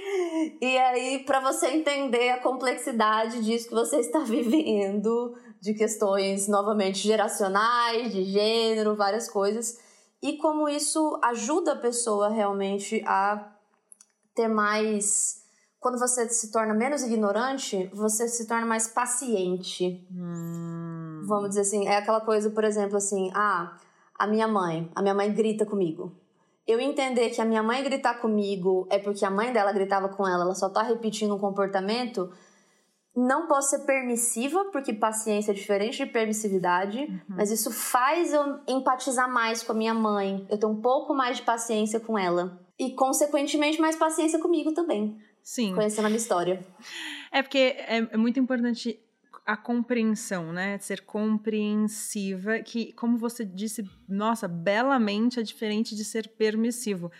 [0.61, 6.99] E aí, para você entender a complexidade disso que você está vivendo, de questões novamente
[6.99, 9.79] geracionais, de gênero, várias coisas.
[10.21, 13.49] E como isso ajuda a pessoa realmente a
[14.35, 15.41] ter mais.
[15.79, 20.07] Quando você se torna menos ignorante, você se torna mais paciente.
[20.11, 21.21] Hum.
[21.27, 23.77] Vamos dizer assim, é aquela coisa, por exemplo, assim, ah,
[24.17, 26.15] a minha mãe, a minha mãe grita comigo.
[26.65, 30.25] Eu entender que a minha mãe gritar comigo é porque a mãe dela gritava com
[30.25, 32.31] ela, ela só tá repetindo um comportamento,
[33.15, 37.19] não posso ser permissiva, porque paciência é diferente de permissividade, uhum.
[37.27, 40.47] mas isso faz eu empatizar mais com a minha mãe.
[40.49, 42.62] Eu tenho um pouco mais de paciência com ela.
[42.79, 45.17] E, consequentemente, mais paciência comigo também.
[45.41, 45.75] Sim.
[45.75, 46.65] Conhecendo a minha história.
[47.31, 48.99] É porque é, é muito importante
[49.45, 50.77] a compreensão, né?
[50.79, 57.11] Ser compreensiva, que, como você disse, nossa, belamente é diferente de ser permissivo.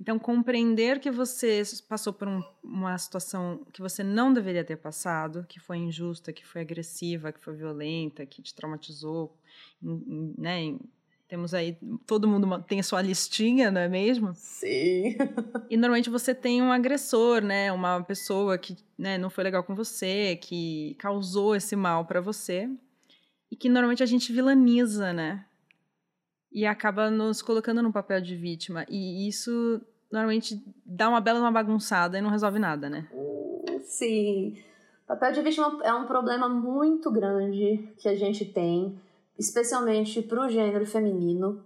[0.00, 5.46] Então, compreender que você passou por um, uma situação que você não deveria ter passado,
[5.48, 9.36] que foi injusta, que foi agressiva, que foi violenta, que te traumatizou,
[9.80, 10.76] né?
[11.32, 14.34] Temos aí, todo mundo tem a sua listinha, não é mesmo?
[14.34, 15.16] Sim.
[15.70, 17.72] e normalmente você tem um agressor, né?
[17.72, 22.68] Uma pessoa que né, não foi legal com você, que causou esse mal para você.
[23.50, 25.46] E que normalmente a gente vilaniza, né?
[26.52, 28.84] E acaba nos colocando no papel de vítima.
[28.86, 33.08] E isso normalmente dá uma bela uma bagunçada e não resolve nada, né?
[33.84, 34.62] Sim.
[35.08, 39.00] Papel de vítima é um problema muito grande que a gente tem,
[39.42, 41.64] especialmente para o gênero feminino,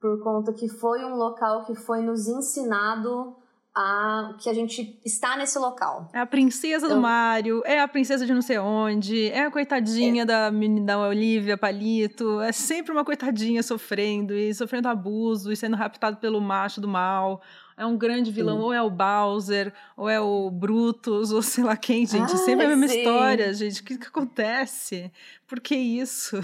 [0.00, 3.36] por conta que foi um local que foi nos ensinado
[3.74, 6.08] a que a gente está nesse local.
[6.12, 10.22] É a princesa do Mário, é a princesa de não sei onde, é a coitadinha
[10.22, 10.26] é.
[10.26, 16.16] da da Olivia Palito, é sempre uma coitadinha sofrendo e sofrendo abuso e sendo raptado
[16.16, 17.40] pelo macho do mal
[17.78, 18.62] é um grande vilão, sim.
[18.64, 22.34] ou é o Bowser, ou é o Brutus, ou sei lá quem, gente.
[22.34, 22.98] Ah, Sempre a mesma sim.
[22.98, 23.80] história, gente.
[23.80, 25.12] O que, que acontece?
[25.46, 26.40] Por que isso?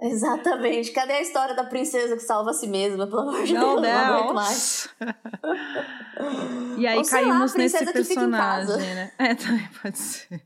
[0.00, 0.90] Exatamente.
[0.90, 3.06] Cadê a história da princesa que salva a si mesma?
[3.06, 4.88] Pelo amor de não, Deus, não aguento mais.
[6.78, 9.12] e aí ou, caímos lá, nesse personagem, né?
[9.18, 10.42] É, também pode ser.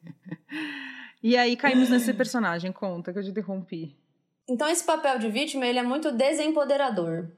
[1.23, 3.97] E aí caímos nesse personagem, conta que eu te interrompi.
[4.49, 7.29] Então esse papel de vítima, ele é muito desempoderador.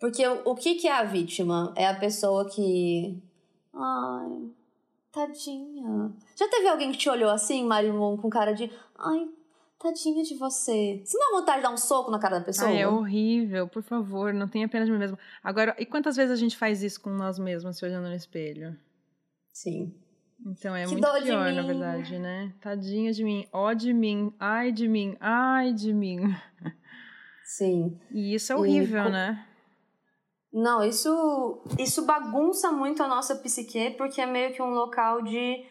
[0.00, 1.72] Porque o, o que, que é a vítima?
[1.76, 3.22] É a pessoa que.
[3.72, 4.50] Ai,
[5.12, 6.12] tadinha.
[6.36, 8.70] Já teve alguém que te olhou assim, Marimon, com cara de.
[8.98, 9.28] Ai,
[9.78, 11.02] tadinha de você.
[11.04, 12.68] Você não dá vontade de dar um soco na cara da pessoa?
[12.68, 15.18] Ai, é horrível, por favor, não tenha pena de mim mesmo.
[15.42, 18.76] Agora, e quantas vezes a gente faz isso com nós mesmos, se olhando no espelho?
[19.52, 19.94] Sim.
[20.46, 22.52] Então é que muito pior, na verdade, né?
[22.60, 26.34] Tadinha de mim, ó de mim, ai de mim, ai de mim.
[27.44, 27.98] Sim.
[28.10, 29.46] E isso é horrível, e, né?
[30.54, 35.66] Não, isso, isso bagunça muito a nossa psique, porque é meio que um local de.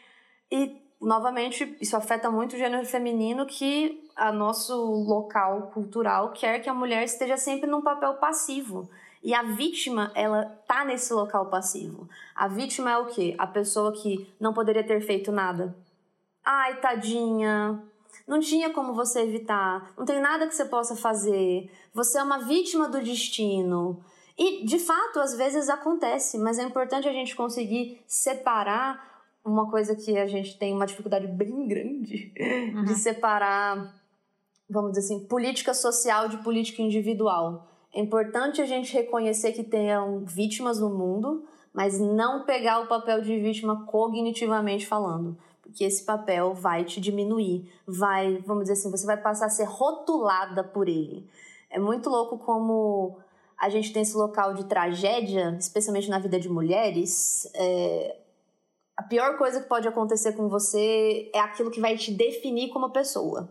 [0.51, 6.67] E, novamente, isso afeta muito o gênero feminino, que a nosso local cultural quer que
[6.67, 8.89] a mulher esteja sempre num papel passivo.
[9.23, 12.09] E a vítima, ela tá nesse local passivo.
[12.35, 13.35] A vítima é o quê?
[13.37, 15.73] A pessoa que não poderia ter feito nada.
[16.43, 17.81] Ai, tadinha.
[18.27, 19.93] Não tinha como você evitar.
[19.97, 21.71] Não tem nada que você possa fazer.
[21.93, 24.03] Você é uma vítima do destino.
[24.37, 29.13] E, de fato, às vezes acontece, mas é importante a gente conseguir separar
[29.45, 32.85] uma coisa que a gente tem uma dificuldade bem grande uhum.
[32.85, 33.93] de separar,
[34.69, 37.67] vamos dizer assim, política social de política individual.
[37.93, 41.43] É importante a gente reconhecer que tenham vítimas no mundo,
[41.73, 47.69] mas não pegar o papel de vítima cognitivamente falando, porque esse papel vai te diminuir,
[47.85, 51.27] vai, vamos dizer assim, você vai passar a ser rotulada por ele.
[51.69, 53.17] É muito louco como
[53.63, 58.17] a gente tem esse local de tragédia, especialmente na vida de mulheres, é,
[58.97, 62.91] a pior coisa que pode acontecer com você é aquilo que vai te definir como
[62.91, 63.49] pessoa.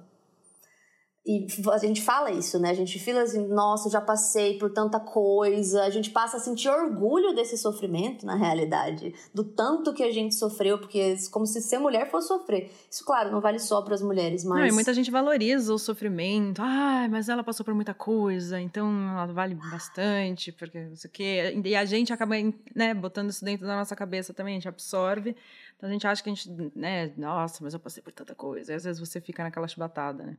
[1.25, 2.71] E a gente fala isso, né?
[2.71, 5.85] A gente fala assim, nossa, já passei por tanta coisa.
[5.85, 9.15] A gente passa a sentir orgulho desse sofrimento, na realidade.
[9.33, 12.73] Do tanto que a gente sofreu, porque é como se ser mulher fosse sofrer.
[12.91, 14.59] Isso, claro, não vale só para as mulheres, mas.
[14.59, 16.61] Não, e muita gente valoriza o sofrimento.
[16.61, 21.13] Ah, mas ela passou por muita coisa, então ela vale bastante, porque não sei o
[21.13, 21.63] quê.
[21.65, 22.35] E a gente acaba,
[22.75, 25.37] né, botando isso dentro da nossa cabeça também, a gente absorve.
[25.77, 28.73] Então a gente acha que a gente, né, nossa, mas eu passei por tanta coisa.
[28.73, 30.37] E às vezes você fica naquela chibatada, né?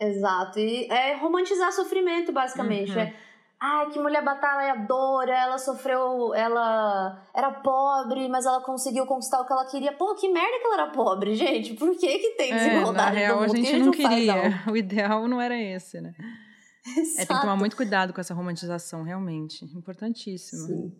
[0.00, 0.58] Exato.
[0.58, 2.92] E é romantizar sofrimento, basicamente.
[2.92, 3.00] Uhum.
[3.00, 3.14] É,
[3.60, 9.52] ai, que mulher batalhadora, ela sofreu, ela era pobre, mas ela conseguiu conquistar o que
[9.52, 9.92] ela queria.
[9.92, 11.74] Pô, que merda que ela era pobre, gente.
[11.74, 14.32] Por que que tem desigualdade é, na real, A gente, a gente não queria.
[14.32, 14.72] Faz, não?
[14.74, 16.14] O ideal não era esse, né?
[16.84, 17.20] Exato.
[17.20, 19.64] É, tem que tomar muito cuidado com essa romantização, realmente.
[19.76, 20.66] Importantíssimo.
[20.66, 20.92] Sim.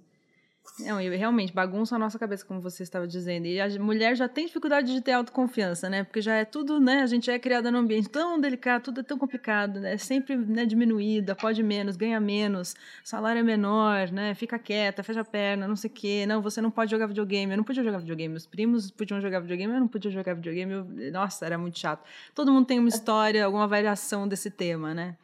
[0.79, 3.47] Não, e realmente bagunça a nossa cabeça, como você estava dizendo.
[3.47, 6.03] E a mulher já tem dificuldade de ter autoconfiança, né?
[6.03, 7.03] Porque já é tudo, né?
[7.03, 9.95] A gente é criada num ambiente tão delicado, tudo é tão complicado, né?
[9.95, 14.35] É sempre né, diminuída, pode menos, ganha menos, salário é menor, né?
[14.35, 16.25] Fica quieta, fecha a perna, não sei o quê.
[16.27, 17.53] Não, você não pode jogar videogame.
[17.53, 18.33] Eu não podia jogar videogame.
[18.33, 20.73] Meus primos podiam jogar videogame, eu não podia jogar videogame.
[20.73, 21.13] Eu...
[21.13, 22.03] Nossa, era muito chato.
[22.35, 25.17] Todo mundo tem uma história, alguma variação desse tema, né?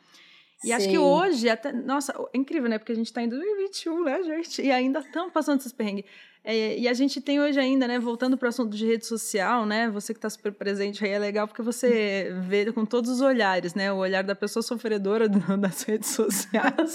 [0.65, 0.73] E Sim.
[0.73, 1.73] acho que hoje, até.
[1.73, 2.79] Nossa, é incrível, né?
[2.79, 4.63] Porque a gente está em 2021, né, gente?
[4.63, 6.05] E ainda estamos passando esses perrengues.
[6.45, 9.67] É, e a gente tem hoje ainda, né, voltando para o assunto de rede social,
[9.67, 13.21] né, você que está super presente aí é legal porque você vê com todos os
[13.21, 16.93] olhares, né, o olhar da pessoa sofredora do, das redes sociais,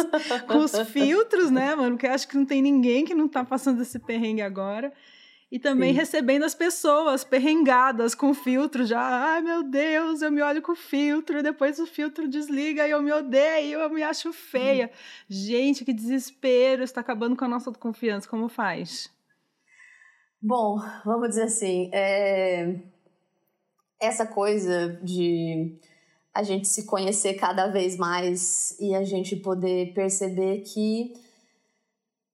[0.48, 3.82] com os filtros, né, mano, que acho que não tem ninguém que não está passando
[3.82, 4.92] esse perrengue agora.
[5.54, 6.00] E também Sim.
[6.00, 9.00] recebendo as pessoas perrengadas com filtro já.
[9.00, 13.04] Ai, meu Deus, eu me olho com filtro, e depois o filtro desliga e eu
[13.04, 14.90] me odeio, eu me acho feia.
[14.92, 14.98] Hum.
[15.30, 18.28] Gente, que desespero, está acabando com a nossa confiança.
[18.28, 19.12] Como faz?
[20.42, 22.80] Bom, vamos dizer assim, é...
[24.02, 25.78] essa coisa de
[26.34, 31.14] a gente se conhecer cada vez mais e a gente poder perceber que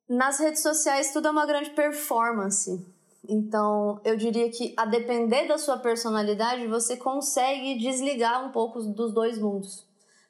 [0.07, 2.97] nas redes sociais tudo é uma grande performance.
[3.27, 9.13] Então, eu diria que a depender da sua personalidade, você consegue desligar um pouco dos
[9.13, 9.85] dois mundos.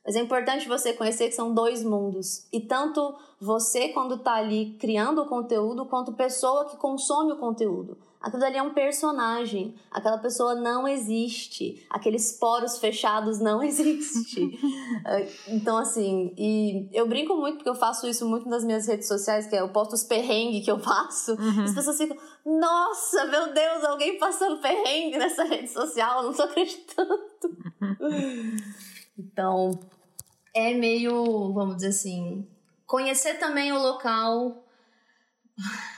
[0.05, 2.47] Mas é importante você conhecer que são dois mundos.
[2.51, 7.97] E tanto você, quando está ali criando o conteúdo, quanto pessoa que consome o conteúdo.
[8.21, 9.75] Aquilo ali é um personagem.
[9.89, 11.85] Aquela pessoa não existe.
[11.89, 14.59] Aqueles poros fechados não existem.
[15.47, 19.47] então, assim, e eu brinco muito porque eu faço isso muito nas minhas redes sociais,
[19.47, 21.33] que é eu posto os perrengues que eu faço.
[21.33, 21.63] Uhum.
[21.63, 27.19] As pessoas ficam, nossa, meu Deus, alguém passando perrengue nessa rede social, não tô acreditando.
[29.17, 29.79] então,
[30.53, 32.45] é meio, vamos dizer assim,
[32.85, 34.65] conhecer também o local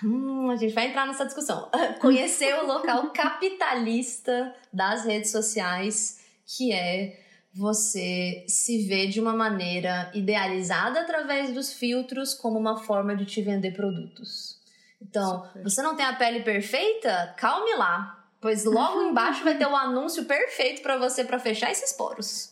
[0.03, 1.69] Hum, a gente vai entrar nessa discussão.
[1.99, 7.19] Conhecer o local capitalista das redes sociais, que é
[7.53, 13.41] você se ver de uma maneira idealizada através dos filtros como uma forma de te
[13.41, 14.59] vender produtos.
[15.01, 15.63] Então, Super.
[15.63, 17.33] você não tem a pele perfeita?
[17.37, 21.91] Calme lá, pois logo embaixo vai ter o anúncio perfeito para você para fechar esses
[21.93, 22.50] poros.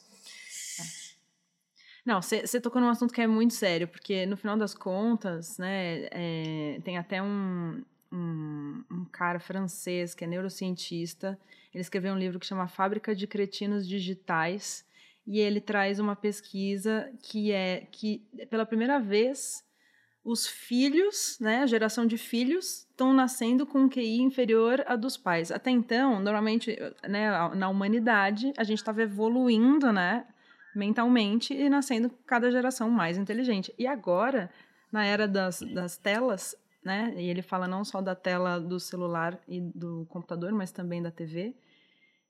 [2.05, 6.07] Não, você tocou num assunto que é muito sério, porque no final das contas, né,
[6.11, 11.39] é, tem até um, um, um, cara francês que é neurocientista,
[11.73, 14.85] ele escreveu um livro que chama Fábrica de Cretinos Digitais,
[15.27, 19.63] e ele traz uma pesquisa que é que, pela primeira vez,
[20.23, 25.17] os filhos, né, a geração de filhos, estão nascendo com um QI inferior a dos
[25.17, 25.51] pais.
[25.51, 26.75] Até então, normalmente,
[27.07, 30.25] né, na humanidade, a gente estava evoluindo, né,
[30.75, 33.73] mentalmente e nascendo cada geração mais inteligente.
[33.77, 34.49] E agora,
[34.91, 37.13] na era das, das telas, né?
[37.17, 41.11] E ele fala não só da tela do celular e do computador, mas também da
[41.11, 41.55] TV.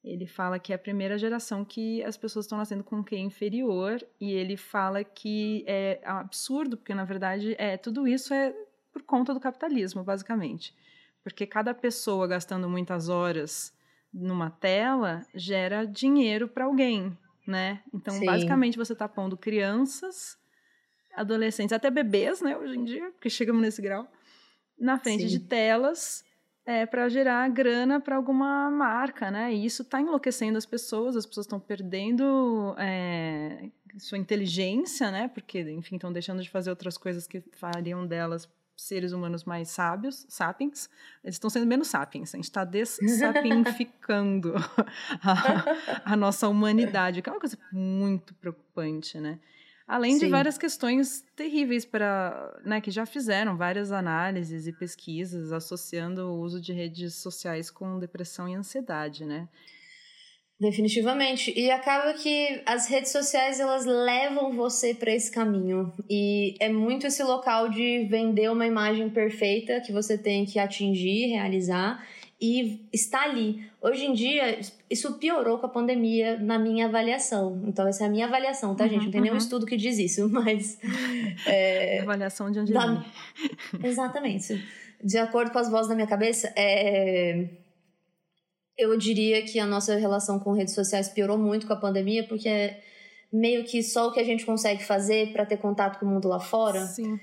[0.04, 3.20] Ele fala que é a primeira geração que as pessoas estão nascendo com um QI
[3.20, 8.56] inferior e ele fala que é absurdo, porque na verdade é tudo isso é
[8.94, 10.74] por conta do capitalismo, basicamente.
[11.22, 13.74] Porque cada pessoa gastando muitas horas
[14.12, 17.16] numa tela gera dinheiro para alguém
[17.50, 17.82] né?
[17.94, 18.26] Então, Sim.
[18.26, 20.38] basicamente, você está pondo crianças,
[21.16, 24.08] adolescentes, até bebês, né, hoje em dia, porque chegamos nesse grau,
[24.80, 25.28] na frente Sim.
[25.28, 26.24] de telas
[26.66, 29.52] é, para gerar grana para alguma marca, né?
[29.54, 35.28] E isso está enlouquecendo as pessoas, as pessoas estão perdendo é, sua inteligência, né?
[35.28, 38.48] Porque, enfim, estão deixando de fazer outras coisas que fariam delas
[38.82, 40.90] seres humanos mais sábios, sapiens,
[41.24, 42.34] eles estão sendo menos sapiens.
[42.34, 44.54] A gente está dessapientificando
[45.24, 49.40] a, a, nossa humanidade, que é uma coisa muito preocupante, né?
[49.88, 50.20] Além Sim.
[50.20, 56.40] de várias questões terríveis para, né, que já fizeram várias análises e pesquisas associando o
[56.40, 59.50] uso de redes sociais com depressão e ansiedade, né?
[60.60, 61.54] Definitivamente.
[61.58, 65.94] E acaba que as redes sociais elas levam você para esse caminho.
[66.10, 71.28] E é muito esse local de vender uma imagem perfeita que você tem que atingir,
[71.28, 72.06] realizar
[72.42, 73.70] e está ali.
[73.82, 77.62] Hoje em dia, isso piorou com a pandemia na minha avaliação.
[77.66, 79.06] Então, essa é a minha avaliação, tá, uhum, gente?
[79.06, 79.28] Não tem uhum.
[79.28, 80.78] nenhum estudo que diz isso, mas.
[81.46, 83.06] É, avaliação de onde da...
[83.82, 84.62] Exatamente.
[85.02, 87.48] De acordo com as vozes da minha cabeça, é
[88.80, 92.48] eu diria que a nossa relação com redes sociais piorou muito com a pandemia, porque
[92.48, 92.82] é
[93.32, 96.28] meio que só o que a gente consegue fazer para ter contato com o mundo
[96.28, 96.86] lá fora.
[96.88, 97.20] Sim.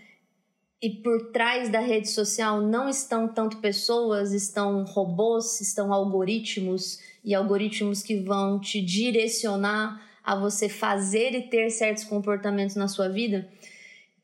[0.80, 7.34] E por trás da rede social não estão tanto pessoas, estão robôs, estão algoritmos e
[7.34, 13.48] algoritmos que vão te direcionar a você fazer e ter certos comportamentos na sua vida.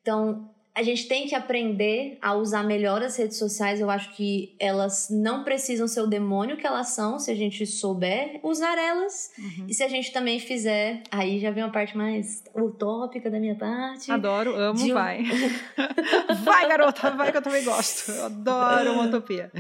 [0.01, 3.79] Então, a gente tem que aprender a usar melhor as redes sociais.
[3.79, 7.67] Eu acho que elas não precisam ser o demônio que elas são, se a gente
[7.67, 9.31] souber usar elas.
[9.39, 9.67] Uhum.
[9.69, 11.03] E se a gente também fizer.
[11.11, 14.11] Aí já vem uma parte mais utópica da minha parte.
[14.11, 14.95] Adoro, amo, um...
[14.95, 15.23] vai.
[16.43, 18.11] vai, garota, vai que eu também gosto.
[18.11, 19.53] Eu adoro uma utopia.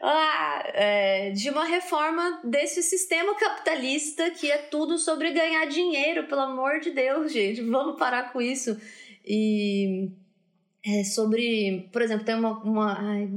[0.00, 6.42] Ah, é, de uma reforma desse sistema capitalista que é tudo sobre ganhar dinheiro, pelo
[6.42, 7.62] amor de Deus, gente.
[7.62, 8.80] Vamos parar com isso.
[9.24, 10.12] E
[10.86, 13.28] é sobre, por exemplo, tem uma, uma ai,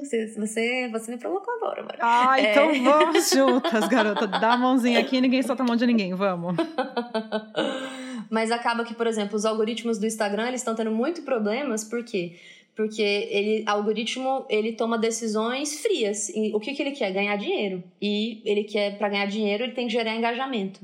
[0.00, 1.98] você, você, você me provocou agora, mano.
[2.00, 2.50] Ah, é...
[2.50, 4.26] então vamos juntas, garota.
[4.26, 6.56] Dá a mãozinha aqui, ninguém solta a mão de ninguém, vamos.
[8.30, 12.02] Mas acaba que, por exemplo, os algoritmos do Instagram, eles estão tendo muito problemas, por
[12.02, 12.36] quê?
[12.74, 16.30] Porque ele, algoritmo, ele toma decisões frias.
[16.30, 17.12] E o que, que ele quer?
[17.12, 17.84] Ganhar dinheiro.
[18.00, 20.80] E ele quer, para ganhar dinheiro, ele tem que gerar engajamento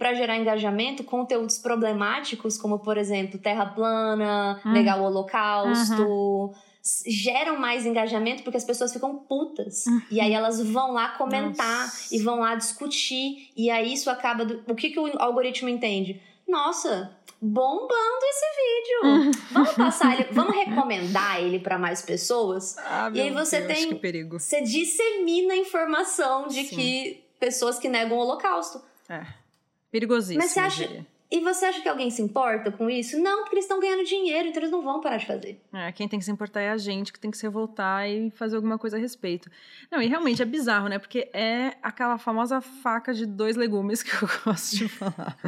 [0.00, 4.72] para gerar engajamento, conteúdos problemáticos, como por exemplo, terra plana, hum.
[4.72, 6.52] negar o holocausto, uhum.
[7.06, 9.84] geram mais engajamento porque as pessoas ficam putas.
[9.84, 10.00] Uhum.
[10.10, 12.16] E aí elas vão lá comentar Nossa.
[12.16, 13.50] e vão lá discutir.
[13.54, 14.46] E aí isso acaba.
[14.46, 14.64] Do...
[14.66, 16.18] O que, que o algoritmo entende?
[16.48, 19.04] Nossa, bombando esse vídeo.
[19.04, 19.30] Uhum.
[19.52, 22.74] Vamos passar ele, vamos recomendar ele para mais pessoas.
[22.78, 24.40] Ah, e aí você Deus, tem, perigo.
[24.40, 26.74] você dissemina a informação de Sim.
[26.74, 28.80] que pessoas que negam o Holocausto.
[29.06, 29.39] É.
[29.90, 30.38] Perigosíssimo.
[30.42, 33.16] Mas você acha, e você acha que alguém se importa com isso?
[33.20, 35.60] Não, porque eles estão ganhando dinheiro, então eles não vão parar de fazer.
[35.72, 38.32] É, quem tem que se importar é a gente, que tem que se revoltar e
[38.32, 39.48] fazer alguma coisa a respeito.
[39.92, 40.98] Não, e realmente é bizarro, né?
[40.98, 45.38] Porque é aquela famosa faca de dois legumes que eu gosto de falar.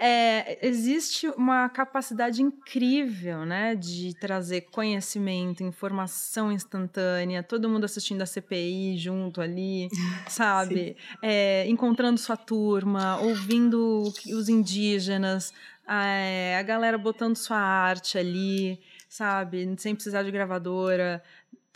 [0.00, 3.76] é, existe uma capacidade incrível, né?
[3.76, 9.88] De trazer conhecimento, informação instantânea, todo mundo assistindo a CPI junto ali,
[10.26, 10.96] sabe?
[11.22, 15.52] É, encontrando sua turma, ouvindo os indígenas,
[15.86, 19.74] a, a galera botando sua arte ali, sabe?
[19.78, 21.22] Sem precisar de gravadora,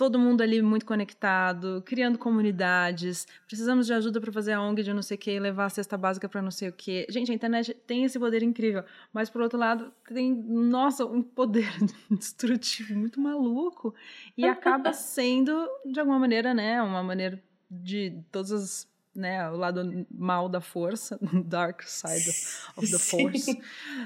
[0.00, 3.26] todo mundo ali muito conectado, criando comunidades.
[3.46, 5.98] Precisamos de ajuda para fazer a ONG de não sei o que, levar a cesta
[5.98, 7.06] básica para não sei o que.
[7.10, 11.70] Gente, a internet tem esse poder incrível, mas por outro lado, tem, nossa, um poder
[12.10, 13.94] destrutivo muito maluco
[14.38, 17.38] e acaba sendo, de alguma maneira, né, uma maneira
[17.70, 22.30] de todas as né, o lado mal da força, dark side
[22.76, 23.60] of the force,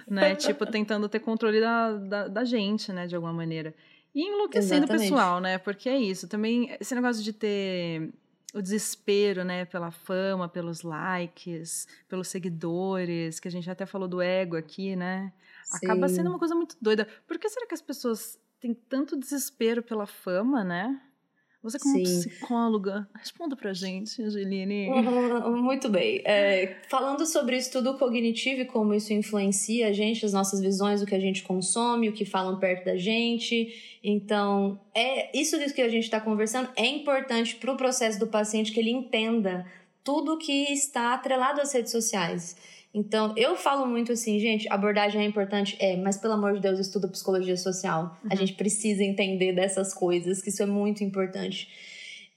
[0.09, 3.75] né, tipo, tentando ter controle da, da, da, gente, né, de alguma maneira.
[4.15, 8.13] E enlouquecendo o pessoal, né, porque é isso, também esse negócio de ter
[8.55, 14.23] o desespero, né, pela fama, pelos likes, pelos seguidores, que a gente até falou do
[14.23, 15.33] ego aqui, né,
[15.65, 15.87] Sim.
[15.87, 17.07] acaba sendo uma coisa muito doida.
[17.27, 20.99] Por que será que as pessoas têm tanto desespero pela fama, né?
[21.65, 22.03] Você como Sim.
[22.03, 24.91] psicóloga, responda pra gente, Angeline.
[24.91, 26.21] Uhum, muito bem.
[26.23, 31.07] É, falando sobre estudo cognitivo e como isso influencia a gente, as nossas visões, o
[31.07, 33.99] que a gente consome, o que falam perto da gente.
[34.05, 38.71] Então, é isso que a gente está conversando é importante para o processo do paciente
[38.71, 39.65] que ele entenda
[40.05, 42.57] tudo que está atrelado às redes sociais.
[42.95, 46.79] Então, eu falo muito assim, gente, abordagem é importante, é, mas pelo amor de Deus,
[46.79, 48.17] estuda psicologia social.
[48.23, 48.31] Uhum.
[48.31, 51.69] A gente precisa entender dessas coisas, que isso é muito importante.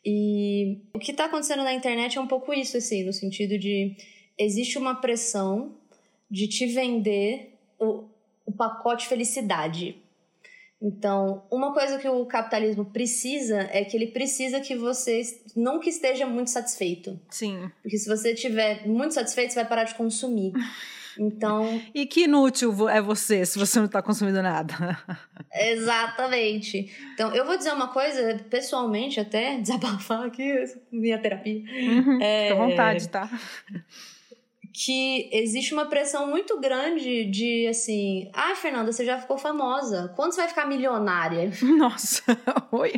[0.03, 3.95] E o que está acontecendo na internet é um pouco isso, assim, no sentido de
[4.35, 5.75] existe uma pressão
[6.29, 8.05] de te vender o,
[8.45, 9.95] o pacote felicidade.
[10.81, 15.21] Então, uma coisa que o capitalismo precisa é que ele precisa que você
[15.55, 17.19] nunca esteja muito satisfeito.
[17.29, 17.71] Sim.
[17.81, 20.53] Porque se você estiver muito satisfeito, você vai parar de consumir.
[21.19, 21.81] Então.
[21.93, 24.97] E que inútil é você se você não está consumindo nada.
[25.51, 26.91] Exatamente.
[27.13, 31.59] Então, eu vou dizer uma coisa, pessoalmente, até desabafar aqui, minha terapia.
[31.59, 32.49] Uhum, é...
[32.49, 33.29] Fica à vontade, tá?
[34.77, 40.13] Que existe uma pressão muito grande de assim, ah, Fernanda, você já ficou famosa.
[40.15, 41.51] Quando você vai ficar milionária?
[41.75, 42.21] Nossa,
[42.71, 42.93] oi.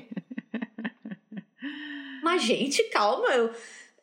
[2.21, 3.49] Mas, gente, calma, eu,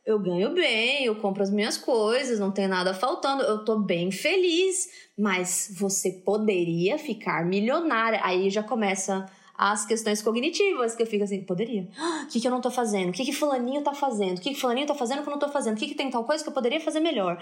[0.06, 4.10] eu ganho bem, eu compro as minhas coisas, não tem nada faltando, eu tô bem
[4.10, 4.88] feliz.
[5.18, 8.20] Mas você poderia ficar milionária.
[8.22, 9.26] Aí já começa
[9.58, 11.88] as questões cognitivas, que eu fico assim, poderia.
[12.24, 13.08] O que, que eu não tô fazendo?
[13.08, 14.38] O que, que fulaninho tá fazendo?
[14.38, 15.76] O que, que fulaninho tá fazendo que eu não tô fazendo?
[15.76, 17.38] O que, que tem tal coisa que eu poderia fazer melhor?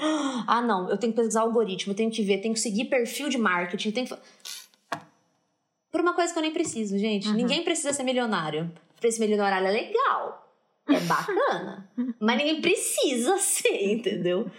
[0.46, 3.28] Ah, não, eu tenho que pesquisar algoritmo, eu tenho que ver, tenho que seguir perfil
[3.28, 4.16] de marketing, tenho que...
[5.90, 7.28] Por uma coisa que eu nem preciso, gente.
[7.28, 7.34] Uhum.
[7.34, 8.70] Ninguém precisa ser milionário.
[8.98, 10.52] Pra esse milionário é legal.
[10.88, 11.88] É bacana.
[12.20, 14.50] mas ninguém precisa ser, entendeu?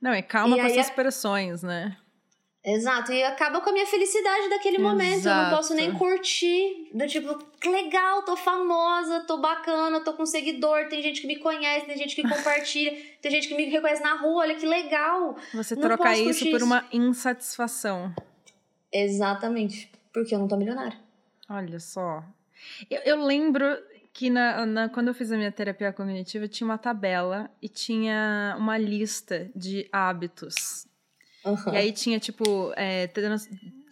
[0.00, 1.96] Não, é calma e com essas pressões, né?
[2.64, 4.90] Exato, e acaba com a minha felicidade daquele Exato.
[4.90, 5.28] momento.
[5.28, 6.88] Eu não posso nem curtir.
[6.94, 11.36] Do tipo, que legal, tô famosa, tô bacana, tô com seguidor, tem gente que me
[11.36, 15.36] conhece, tem gente que compartilha, tem gente que me reconhece na rua, olha que legal.
[15.52, 18.14] Você não troca isso por uma insatisfação.
[18.90, 20.98] Exatamente, porque eu não tô milionária.
[21.50, 22.24] Olha só.
[22.90, 23.76] Eu, eu lembro
[24.10, 28.56] que na, na, quando eu fiz a minha terapia cognitiva, tinha uma tabela e tinha
[28.58, 30.86] uma lista de hábitos
[31.44, 31.72] Uhum.
[31.72, 33.10] E aí tinha, tipo, é,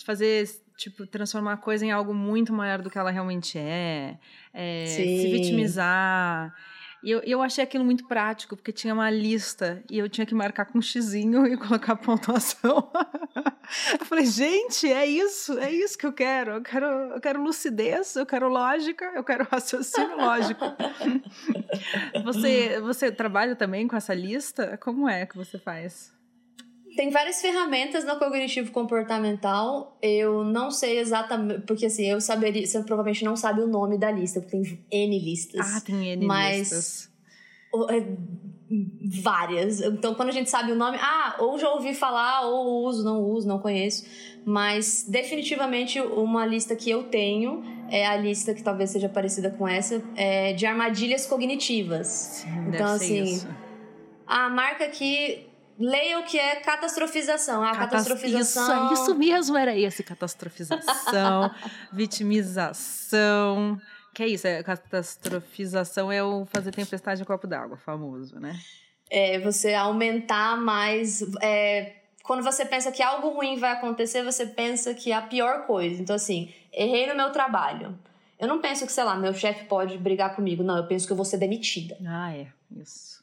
[0.04, 4.18] fazer, tipo, transformar a coisa em algo muito maior do que ela realmente é,
[4.52, 6.54] é se vitimizar.
[7.02, 10.34] E eu, eu achei aquilo muito prático, porque tinha uma lista e eu tinha que
[10.34, 12.90] marcar com um xizinho e colocar pontuação.
[13.98, 16.56] Eu falei, gente, é isso, é isso que eu quero.
[16.56, 20.62] Eu quero, eu quero lucidez, eu quero lógica, eu quero raciocínio lógico.
[22.22, 24.76] você, você trabalha também com essa lista?
[24.76, 26.12] Como é que você faz?
[26.96, 29.96] Tem várias ferramentas no cognitivo comportamental.
[30.02, 34.10] Eu não sei exatamente, porque assim, eu saberia, você provavelmente não sabe o nome da
[34.10, 35.60] lista, porque tem N listas.
[35.60, 37.10] Ah, tem N mas, listas.
[37.90, 38.06] É,
[39.04, 39.80] várias.
[39.80, 43.22] Então, quando a gente sabe o nome, ah, ou já ouvi falar, ou uso, não
[43.22, 44.04] uso, não conheço.
[44.44, 49.68] Mas definitivamente uma lista que eu tenho é a lista que talvez seja parecida com
[49.68, 52.06] essa, é de armadilhas cognitivas.
[52.06, 53.48] Sim, então, assim, isso.
[54.26, 57.62] a marca que Leia o que é catastrofização.
[57.62, 58.92] A catastrofização.
[58.92, 61.50] Isso, isso mesmo era esse: catastrofização,
[61.92, 63.80] vitimização.
[64.14, 64.46] Que é isso?
[64.46, 68.58] É, catastrofização é o fazer tempestade em copo d'água, famoso, né?
[69.10, 71.22] É você aumentar mais.
[71.40, 75.66] É, quando você pensa que algo ruim vai acontecer, você pensa que é a pior
[75.66, 76.00] coisa.
[76.00, 77.98] Então, assim, errei no meu trabalho.
[78.38, 80.62] Eu não penso que, sei lá, meu chefe pode brigar comigo.
[80.62, 81.96] Não, eu penso que eu vou ser demitida.
[82.06, 82.48] Ah, é.
[82.76, 83.22] Isso.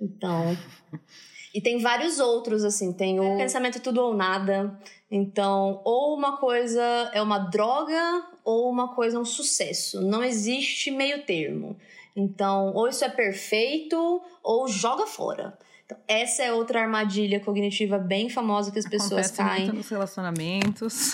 [0.00, 0.56] Então.
[1.54, 4.78] E tem vários outros, assim, tem o pensamento tudo ou nada.
[5.10, 6.82] Então, ou uma coisa
[7.12, 10.00] é uma droga, ou uma coisa é um sucesso.
[10.00, 11.76] Não existe meio termo.
[12.16, 15.58] Então, ou isso é perfeito, ou joga fora.
[15.84, 19.64] Então, essa é outra armadilha cognitiva bem famosa que as pessoas caem.
[19.64, 21.12] Muito nos relacionamentos.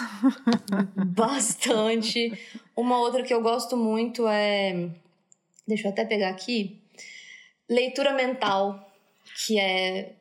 [0.95, 2.39] Bastante.
[2.77, 4.89] Uma outra que eu gosto muito é.
[5.67, 6.81] Deixa eu até pegar aqui.
[7.69, 8.89] Leitura mental,
[9.45, 10.15] que é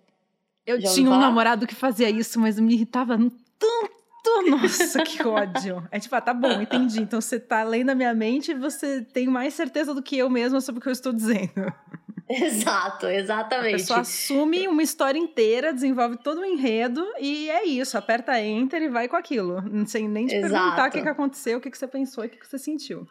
[0.68, 3.98] eu Já tinha um namorado que fazia isso, mas me irritava tanto.
[4.50, 5.88] Nossa, que ódio.
[5.90, 7.02] É tipo, ah, tá bom, entendi.
[7.02, 10.30] Então você tá além da minha mente e você tem mais certeza do que eu
[10.30, 11.74] mesma sobre o que eu estou dizendo.
[12.30, 13.76] Exato, exatamente.
[13.76, 17.98] A pessoa assume uma história inteira, desenvolve todo o um enredo e é isso.
[17.98, 19.64] Aperta enter e vai com aquilo.
[19.86, 20.52] Sem nem te Exato.
[20.52, 22.58] perguntar o que, que aconteceu, o que, que você pensou e o que, que você
[22.58, 23.08] sentiu.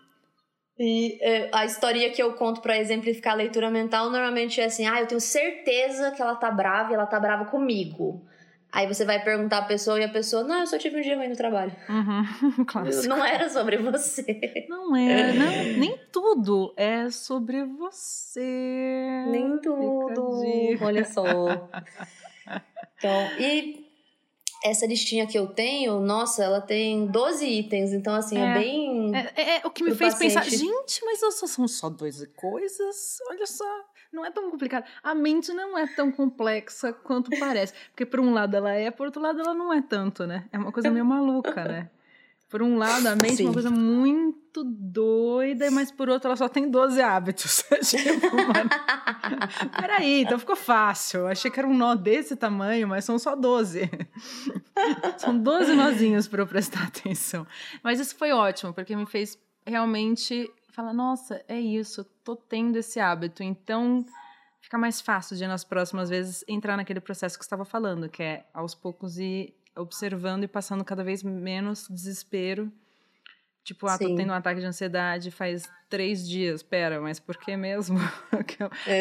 [0.78, 4.86] E é, a história que eu conto para exemplificar a leitura mental normalmente é assim:
[4.86, 8.22] ah, eu tenho certeza que ela tá brava e ela tá brava comigo.
[8.70, 11.16] Aí você vai perguntar a pessoa e a pessoa, não, eu só tive um dia
[11.16, 11.72] ruim no trabalho.
[11.88, 13.08] Uhum, clássico.
[13.08, 14.66] Não era sobre você.
[14.68, 19.24] Não é, não, nem tudo é sobre você.
[19.28, 20.34] Nem tudo.
[20.82, 21.24] Olha só.
[22.98, 23.85] Então, e
[24.70, 29.16] essa listinha que eu tenho, nossa, ela tem 12 itens, então assim, é, é bem.
[29.16, 30.34] É, é, é, o que me fez paciente.
[30.34, 33.18] pensar, gente, mas são só 12 coisas?
[33.28, 33.64] Olha só,
[34.12, 34.84] não é tão complicado.
[35.02, 37.72] A mente não é tão complexa quanto parece.
[37.90, 40.46] Porque por um lado ela é, por outro lado ela não é tanto, né?
[40.52, 41.90] É uma coisa meio maluca, né?
[42.56, 43.42] Por um lado, a mente Sim.
[43.42, 47.62] é uma coisa muito doida, mas por outro, ela só tem 12 hábitos.
[47.84, 48.70] tipo, mano.
[49.78, 51.20] Peraí, então ficou fácil.
[51.20, 53.90] Eu achei que era um nó desse tamanho, mas são só 12.
[55.18, 57.46] são 12 nozinhos para eu prestar atenção.
[57.84, 62.98] Mas isso foi ótimo, porque me fez realmente falar: nossa, é isso, tô tendo esse
[62.98, 63.42] hábito.
[63.42, 64.02] Então
[64.62, 68.22] fica mais fácil de nas próximas vezes entrar naquele processo que você estava falando, que
[68.22, 72.72] é aos poucos ir observando e passando cada vez menos desespero.
[73.66, 74.10] Tipo, ah, Sim.
[74.10, 76.62] tô tendo um ataque de ansiedade faz três dias.
[76.62, 77.98] Pera, mas por que mesmo?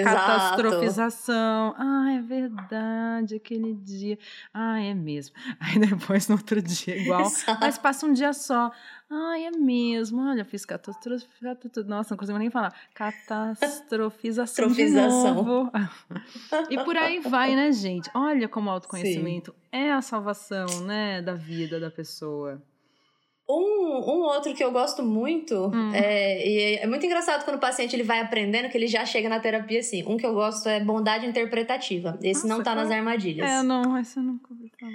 [0.03, 1.76] Catastrofização.
[1.78, 4.18] Ah, é verdade, aquele dia.
[4.51, 5.36] Ah, é mesmo.
[5.61, 7.22] Aí depois, no outro dia, igual.
[7.22, 7.59] Exato.
[7.61, 8.72] Mas passa um dia só.
[9.07, 10.28] Ah, é mesmo.
[10.28, 11.84] Olha, fiz catastrofização.
[11.86, 12.74] Nossa, não consigo nem falar.
[12.95, 14.72] Catastrofização.
[16.72, 18.09] e por aí vai, né, gente?
[18.16, 19.57] Olha como o autoconhecimento Sim.
[19.72, 22.59] é a salvação, né, da vida da pessoa.
[23.47, 25.93] Um, um outro que eu gosto muito, hum.
[25.93, 29.29] é, e é muito engraçado quando o paciente ele vai aprendendo que ele já chega
[29.29, 30.03] na terapia assim.
[30.07, 32.17] Um que eu gosto é bondade interpretativa.
[32.23, 33.47] Esse Nossa, não tá nas armadilhas.
[33.47, 34.91] É, não, esse eu nunca ouvi falar.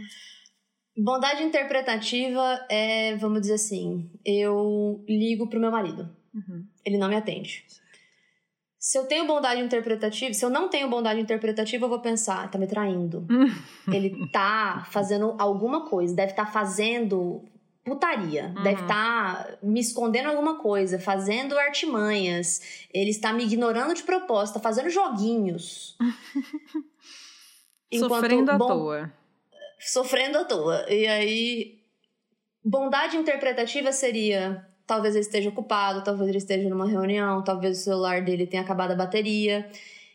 [0.99, 6.11] Bondade interpretativa é, vamos dizer assim, eu ligo pro meu marido.
[6.35, 6.67] Uhum.
[6.85, 7.65] Ele não me atende.
[8.81, 12.59] Se eu tenho bondade interpretativa, se eu não tenho bondade interpretativa, eu vou pensar, tá
[12.59, 13.27] me traindo.
[13.93, 17.45] ele tá fazendo alguma coisa, deve estar tá fazendo
[17.85, 18.53] putaria.
[18.57, 18.63] Uhum.
[18.63, 22.87] Deve estar tá me escondendo alguma coisa, fazendo artimanhas.
[22.93, 25.97] Ele está me ignorando de propósito, tá fazendo joguinhos.
[27.91, 29.13] Enquanto, sofrendo à bom, toa.
[29.79, 30.87] Sofrendo à toa.
[30.89, 31.81] E aí,
[32.65, 38.23] bondade interpretativa seria: talvez ele esteja ocupado, talvez ele esteja numa reunião, talvez o celular
[38.23, 39.69] dele tenha acabado a bateria.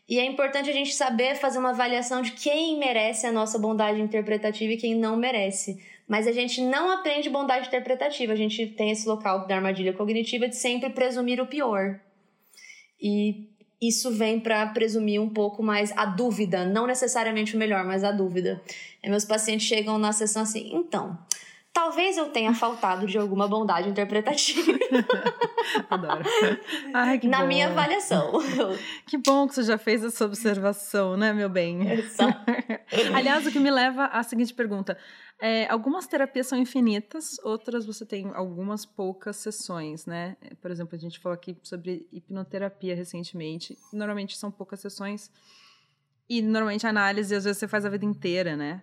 [0.08, 4.00] E é importante a gente saber fazer uma avaliação de quem merece a nossa bondade
[4.00, 5.82] interpretativa e quem não merece.
[6.08, 10.48] Mas a gente não aprende bondade interpretativa, a gente tem esse local da armadilha cognitiva
[10.48, 12.00] de sempre presumir o pior.
[13.00, 13.48] E
[13.80, 18.12] isso vem para presumir um pouco mais a dúvida, não necessariamente o melhor, mas a
[18.12, 18.62] dúvida.
[19.02, 21.18] E meus pacientes chegam na sessão assim, então,
[21.76, 24.72] talvez eu tenha faltado de alguma bondade interpretativa.
[25.90, 26.24] Adoro.
[26.94, 27.46] Ai, na bom.
[27.46, 28.32] minha avaliação.
[29.06, 31.80] Que bom que você já fez essa observação, né, meu bem?
[33.14, 34.96] Aliás, o que me leva à seguinte pergunta.
[35.38, 40.34] É, algumas terapias são infinitas, outras você tem algumas poucas sessões, né?
[40.62, 43.76] Por exemplo, a gente falou aqui sobre hipnoterapia recentemente.
[43.92, 45.30] Normalmente são poucas sessões
[46.26, 48.82] e normalmente a análise às vezes você faz a vida inteira, né?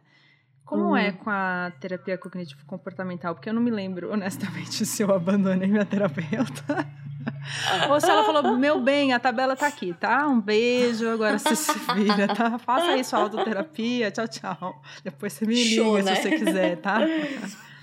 [0.65, 0.97] Como uhum.
[0.97, 3.35] é com a terapia cognitivo-comportamental?
[3.35, 6.87] Porque eu não me lembro, honestamente, se eu abandonei minha terapeuta.
[7.89, 10.27] Ou se ela falou, meu bem, a tabela tá aqui, tá?
[10.27, 12.57] Um beijo, agora você se vira, tá?
[12.57, 14.81] Faça aí sua autoterapia, tchau, tchau.
[15.03, 16.15] Depois você me liga Show, né?
[16.15, 16.99] se você quiser, tá?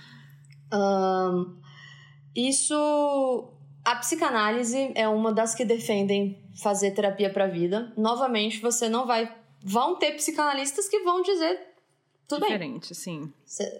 [0.73, 1.57] Um,
[2.33, 3.53] isso.
[3.83, 7.91] A psicanálise é uma das que defendem fazer terapia para vida.
[7.97, 9.29] Novamente, você não vai.
[9.61, 11.70] Vão ter psicanalistas que vão dizer
[12.35, 12.93] tudo Diferente, bem.
[12.93, 13.33] sim.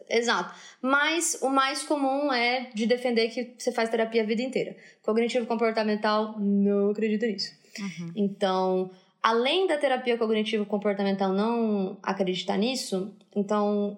[0.09, 0.53] Exato.
[0.81, 4.75] Mas o mais comum é de defender que você faz terapia a vida inteira.
[5.01, 7.53] Cognitivo comportamental, não acredito nisso.
[7.79, 8.11] Uhum.
[8.15, 8.91] Então,
[9.23, 13.97] além da terapia cognitivo comportamental não acreditar nisso, então.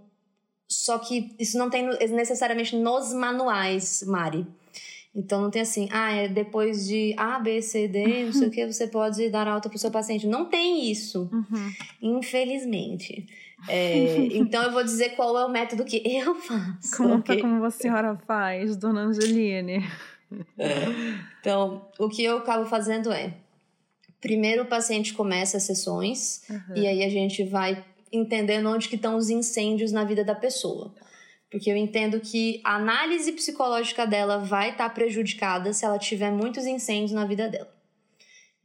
[0.68, 4.48] Só que isso não tem necessariamente nos manuais, Mari.
[5.16, 8.52] Então não tem assim, ah, é depois de A, B, C, D, não sei o
[8.52, 10.26] que, você pode dar alta para o seu paciente.
[10.26, 11.72] Não tem isso, uhum.
[12.02, 13.28] infelizmente.
[13.68, 16.98] É, então eu vou dizer qual é o método que eu faço.
[16.98, 17.42] Conta okay?
[17.42, 19.84] como a senhora faz, dona Angeline.
[21.40, 23.36] Então, o que eu acabo fazendo é:
[24.20, 26.76] primeiro o paciente começa as sessões uhum.
[26.76, 30.94] e aí a gente vai entendendo onde que estão os incêndios na vida da pessoa.
[31.52, 36.32] Porque eu entendo que a análise psicológica dela vai estar tá prejudicada se ela tiver
[36.32, 37.72] muitos incêndios na vida dela.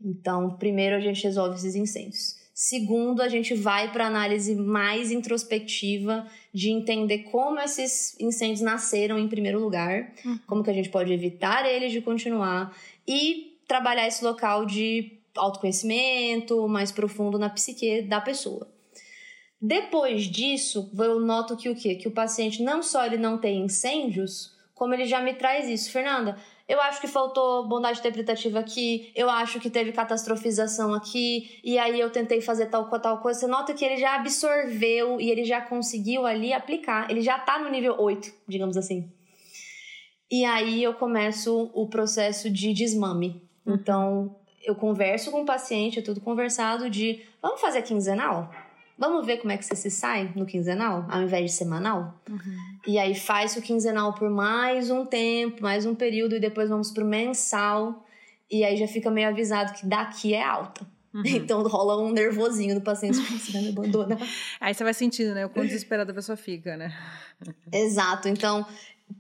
[0.01, 2.38] Então, primeiro a gente resolve esses incêndios.
[2.61, 9.29] Segundo, a gente vai para análise mais introspectiva de entender como esses incêndios nasceram em
[9.29, 10.41] primeiro lugar, uhum.
[10.45, 16.67] como que a gente pode evitar eles de continuar e trabalhar esse local de autoconhecimento
[16.67, 18.69] mais profundo na psique da pessoa.
[19.63, 21.95] Depois disso, eu noto que o quê?
[21.95, 25.91] Que o paciente não só ele não tem incêndios, como ele já me traz isso.
[25.91, 26.37] Fernanda,
[26.69, 31.99] eu acho que faltou bondade interpretativa aqui, eu acho que teve catastrofização aqui, e aí
[31.99, 33.41] eu tentei fazer tal, tal coisa.
[33.41, 37.59] Você nota que ele já absorveu e ele já conseguiu ali aplicar, ele já tá
[37.59, 39.11] no nível 8, digamos assim.
[40.31, 43.43] E aí eu começo o processo de desmame.
[43.67, 43.75] Uhum.
[43.75, 48.51] Então, eu converso com o paciente, é tudo conversado de, vamos fazer quinzenal?
[48.99, 52.21] Vamos ver como é que você se sai no quinzenal, ao invés de semanal?
[52.29, 52.57] Uhum.
[52.85, 56.91] E aí faz o quinzenal por mais um tempo, mais um período, e depois vamos
[56.91, 58.05] pro mensal.
[58.51, 60.85] E aí já fica meio avisado que daqui é alta.
[61.15, 61.23] Uhum.
[61.27, 64.19] Então rola um nervosinho do paciente, você vai me abandonar.
[64.61, 65.47] Aí você vai sentindo, né?
[65.47, 66.93] O quão desesperada a pessoa fica, né?
[67.73, 68.29] Exato.
[68.29, 68.67] Então,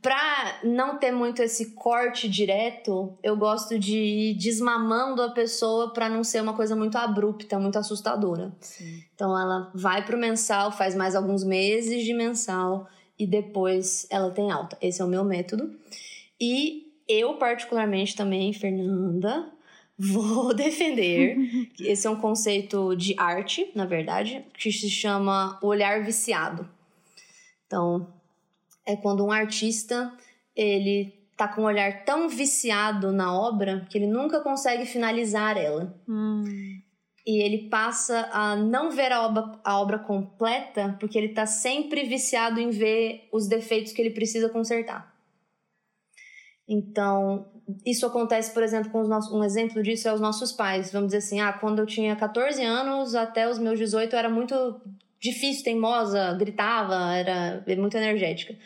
[0.02, 6.08] pra não ter muito esse corte direto, eu gosto de ir desmamando a pessoa para
[6.08, 8.52] não ser uma coisa muito abrupta, muito assustadora.
[8.60, 9.02] Sim.
[9.14, 14.50] Então ela vai pro mensal, faz mais alguns meses de mensal e depois ela tem
[14.50, 14.76] alta.
[14.80, 15.74] Esse é o meu método.
[16.40, 19.50] E eu particularmente também, Fernanda,
[19.98, 21.36] vou defender.
[21.80, 26.68] Esse é um conceito de arte, na verdade, que se chama olhar viciado.
[27.66, 28.06] Então,
[28.88, 30.10] é quando um artista
[30.56, 35.94] ele tá com um olhar tão viciado na obra que ele nunca consegue finalizar ela.
[36.08, 36.42] Hum.
[37.24, 42.04] E ele passa a não ver a obra, a obra completa porque ele tá sempre
[42.04, 45.14] viciado em ver os defeitos que ele precisa consertar.
[46.66, 47.46] Então,
[47.84, 50.90] isso acontece, por exemplo, com os nossos, um exemplo disso é os nossos pais.
[50.90, 54.28] Vamos dizer assim, ah, quando eu tinha 14 anos até os meus 18 eu era
[54.28, 54.80] muito
[55.20, 58.56] difícil, teimosa, gritava, era muito energética.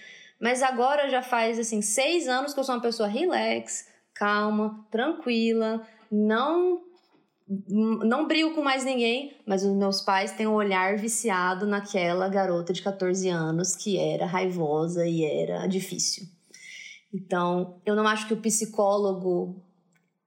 [0.40, 5.86] Mas agora já faz assim seis anos que eu sou uma pessoa relax, calma, tranquila,
[6.10, 6.80] não
[7.68, 12.72] não brigo com mais ninguém, mas os meus pais têm um olhar viciado naquela garota
[12.72, 16.26] de 14 anos que era raivosa e era difícil.
[17.12, 19.62] Então, eu não acho que o psicólogo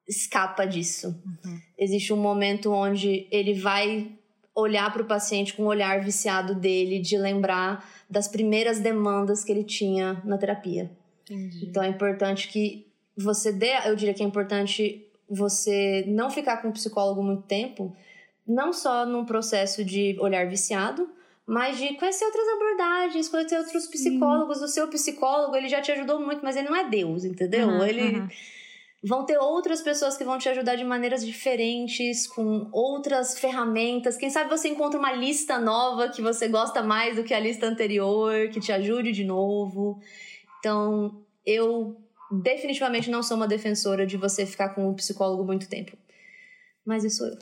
[0.07, 1.07] escapa disso.
[1.25, 1.59] Uhum.
[1.79, 4.14] Existe um momento onde ele vai
[4.55, 9.51] olhar para o paciente com o olhar viciado dele, de lembrar das primeiras demandas que
[9.51, 10.89] ele tinha na terapia.
[11.29, 11.65] Entendi.
[11.65, 12.87] Então é importante que
[13.17, 17.95] você dê, eu diria que é importante você não ficar com o psicólogo muito tempo,
[18.47, 21.09] não só num processo de olhar viciado,
[21.45, 23.91] mas de conhecer outras abordagens, conhecer outros Sim.
[23.91, 24.61] psicólogos.
[24.61, 27.67] O seu psicólogo, ele já te ajudou muito, mas ele não é Deus, entendeu?
[27.67, 28.27] Uhum, ele uhum
[29.07, 34.17] vão ter outras pessoas que vão te ajudar de maneiras diferentes, com outras ferramentas.
[34.17, 37.67] Quem sabe você encontra uma lista nova que você gosta mais do que a lista
[37.67, 39.99] anterior, que te ajude de novo.
[40.59, 41.95] Então, eu
[42.31, 45.95] definitivamente não sou uma defensora de você ficar com um psicólogo muito tempo.
[46.83, 47.37] Mas isso sou eu.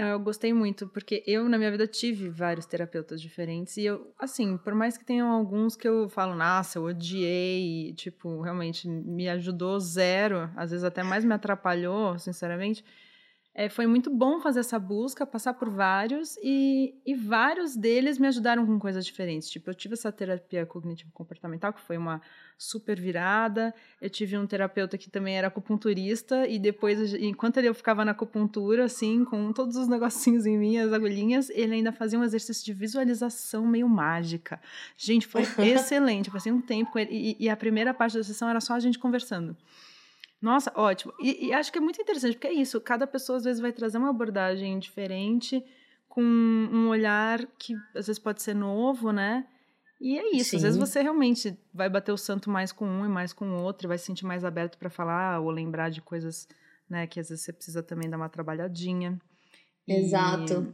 [0.00, 3.76] Eu gostei muito, porque eu, na minha vida, tive vários terapeutas diferentes.
[3.78, 8.40] E eu, assim, por mais que tenham alguns que eu falo, nossa, eu odiei, tipo,
[8.40, 12.84] realmente me ajudou zero, às vezes até mais me atrapalhou, sinceramente
[13.58, 18.28] é, foi muito bom fazer essa busca, passar por vários, e, e vários deles me
[18.28, 19.50] ajudaram com coisas diferentes.
[19.50, 22.22] Tipo, eu tive essa terapia cognitivo-comportamental, que foi uma
[22.56, 23.74] super virada.
[24.00, 28.84] Eu tive um terapeuta que também era acupunturista, e depois, enquanto eu ficava na acupuntura,
[28.84, 32.72] assim, com todos os negocinhos em mim, as agulhinhas, ele ainda fazia um exercício de
[32.72, 34.60] visualização meio mágica.
[34.96, 36.28] Gente, foi excelente.
[36.28, 38.74] Eu passei um tempo com ele, e, e a primeira parte da sessão era só
[38.74, 39.56] a gente conversando.
[40.40, 41.12] Nossa, ótimo.
[41.20, 43.72] E, e, acho que é muito interessante, porque é isso, cada pessoa às vezes vai
[43.72, 45.64] trazer uma abordagem diferente,
[46.08, 49.46] com um olhar que às vezes pode ser novo, né?
[50.00, 50.56] E é isso, Sim.
[50.56, 53.62] às vezes você realmente vai bater o santo mais com um e mais com o
[53.62, 56.46] outro, e vai se sentir mais aberto para falar ou lembrar de coisas,
[56.88, 59.20] né, que às vezes você precisa também dar uma trabalhadinha.
[59.88, 60.72] Exato.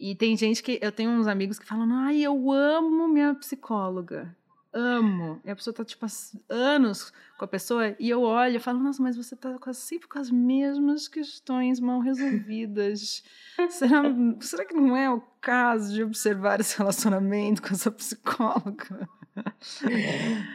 [0.00, 3.34] E, e tem gente que eu tenho uns amigos que falam: "Ai, eu amo minha
[3.36, 4.36] psicóloga"
[4.72, 5.40] amo.
[5.44, 6.06] E a pessoa tá, tipo,
[6.48, 10.18] anos com a pessoa, e eu olho e falo, nossa, mas você tá sempre com
[10.18, 13.22] as mesmas questões mal resolvidas.
[13.70, 14.02] será,
[14.40, 19.08] será que não é o caso de observar esse relacionamento com essa psicóloga?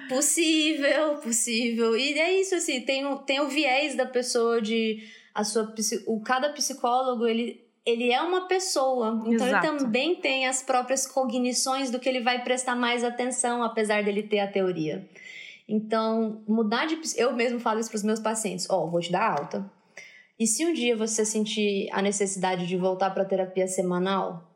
[0.09, 1.95] Possível, possível.
[1.95, 5.07] E é isso, assim, tem o, tem o viés da pessoa de.
[5.33, 5.73] A sua,
[6.07, 9.65] o, cada psicólogo, ele ele é uma pessoa, então Exato.
[9.65, 14.23] ele também tem as próprias cognições do que ele vai prestar mais atenção, apesar dele
[14.23, 15.09] ter a teoria.
[15.67, 16.99] Então, mudar de.
[17.15, 19.71] Eu mesmo falo isso para os meus pacientes: Ó, oh, vou te dar alta.
[20.37, 24.51] E se um dia você sentir a necessidade de voltar para a terapia semanal,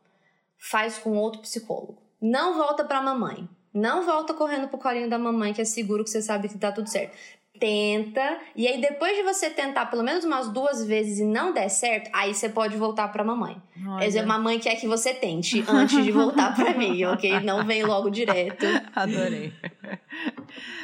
[0.58, 2.02] faz com outro psicólogo.
[2.20, 3.48] Não volta para a mamãe.
[3.72, 6.72] Não volta correndo pro colinho da mamãe, que é seguro que você sabe que tá
[6.72, 7.16] tudo certo
[7.58, 11.68] tenta, e aí depois de você tentar pelo menos umas duas vezes e não der
[11.68, 13.60] certo, aí você pode voltar pra mamãe.
[13.98, 17.40] Quer dizer, mamãe quer que você tente antes de voltar pra mim, ok?
[17.40, 18.66] Não vem logo direto.
[18.94, 19.52] Adorei.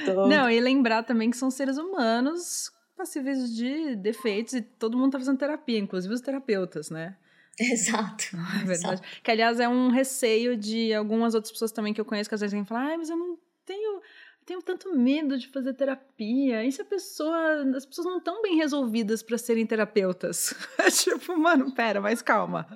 [0.04, 0.26] Tô...
[0.26, 5.18] Não, e lembrar também que são seres humanos passíveis de defeitos e todo mundo tá
[5.18, 7.16] fazendo terapia, inclusive os terapeutas, né?
[7.58, 8.24] Exato.
[8.62, 8.94] É verdade.
[8.94, 9.02] Exato.
[9.22, 12.40] Que, aliás, é um receio de algumas outras pessoas também que eu conheço que às
[12.40, 14.00] vezes vêm falar, ai, mas eu não tenho
[14.44, 16.64] tenho tanto medo de fazer terapia.
[16.64, 17.62] E se a pessoa.
[17.76, 20.54] As pessoas não estão bem resolvidas para serem terapeutas?
[21.02, 22.66] tipo, mano, pera, mas calma.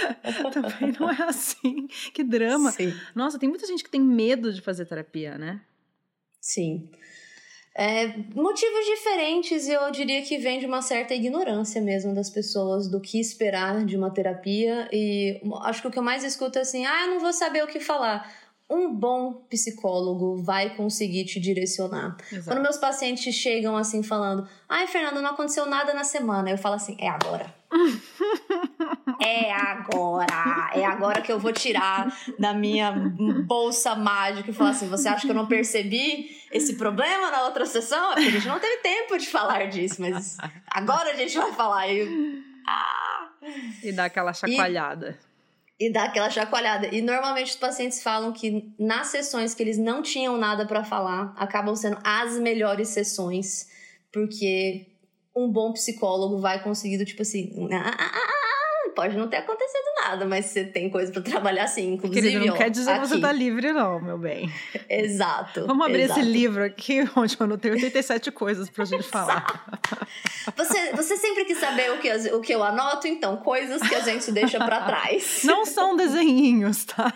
[0.52, 1.86] Também não é assim.
[2.12, 2.70] Que drama.
[2.72, 2.92] Sim.
[3.14, 5.60] Nossa, tem muita gente que tem medo de fazer terapia, né?
[6.40, 6.90] Sim.
[7.76, 13.00] É, motivos diferentes, eu diria que vem de uma certa ignorância mesmo das pessoas do
[13.00, 14.88] que esperar de uma terapia.
[14.92, 17.62] E acho que o que eu mais escuto é assim: ah, eu não vou saber
[17.62, 22.16] o que falar um bom psicólogo vai conseguir te direcionar.
[22.30, 22.48] Exato.
[22.48, 26.50] Quando meus pacientes chegam assim falando: "Ai, Fernanda, não aconteceu nada na semana".
[26.50, 27.54] Eu falo assim: "É agora".
[29.20, 30.70] é agora.
[30.74, 32.92] É agora que eu vou tirar da minha
[33.46, 37.64] bolsa mágica e falar assim: "Você acha que eu não percebi esse problema na outra
[37.64, 38.12] sessão?
[38.12, 40.36] É porque a gente não teve tempo de falar disso, mas
[40.70, 41.88] agora a gente vai falar".
[41.88, 43.28] E, ah.
[43.82, 45.18] e dá aquela chacoalhada.
[45.24, 45.27] E
[45.78, 46.88] e dá aquela chacoalhada.
[46.92, 51.32] E normalmente os pacientes falam que nas sessões que eles não tinham nada para falar,
[51.36, 53.68] acabam sendo as melhores sessões,
[54.12, 54.86] porque
[55.34, 58.37] um bom psicólogo vai conseguir, tipo assim, ah, ah, ah,
[58.98, 62.20] pode não ter acontecido nada, mas você tem coisa para trabalhar assim, inclusive.
[62.20, 63.02] Querido, não ó, quer dizer aqui.
[63.02, 64.52] que você tá livre, não, meu bem.
[64.88, 65.64] Exato.
[65.68, 66.18] Vamos abrir exato.
[66.18, 69.78] esse livro aqui, onde eu anotei 87 coisas pra gente falar.
[70.56, 74.00] Você, você sempre quis saber o que, o que eu anoto, então, coisas que a
[74.00, 75.42] gente deixa para trás.
[75.46, 77.12] Não são desenhinhos, tá?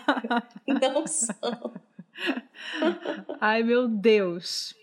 [0.65, 1.73] Não são.
[3.41, 4.73] Ai, meu Deus.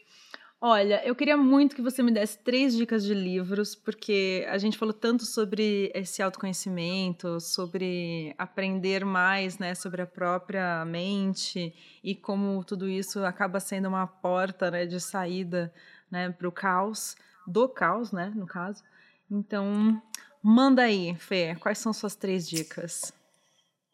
[0.63, 4.77] Olha, eu queria muito que você me desse três dicas de livros, porque a gente
[4.77, 12.63] falou tanto sobre esse autoconhecimento, sobre aprender mais, né, sobre a própria mente e como
[12.63, 15.73] tudo isso acaba sendo uma porta, né, de saída,
[16.11, 18.83] né, para o caos, do caos, né, no caso.
[19.31, 20.03] Então,
[20.43, 23.15] manda aí, Fê, quais são suas três dicas?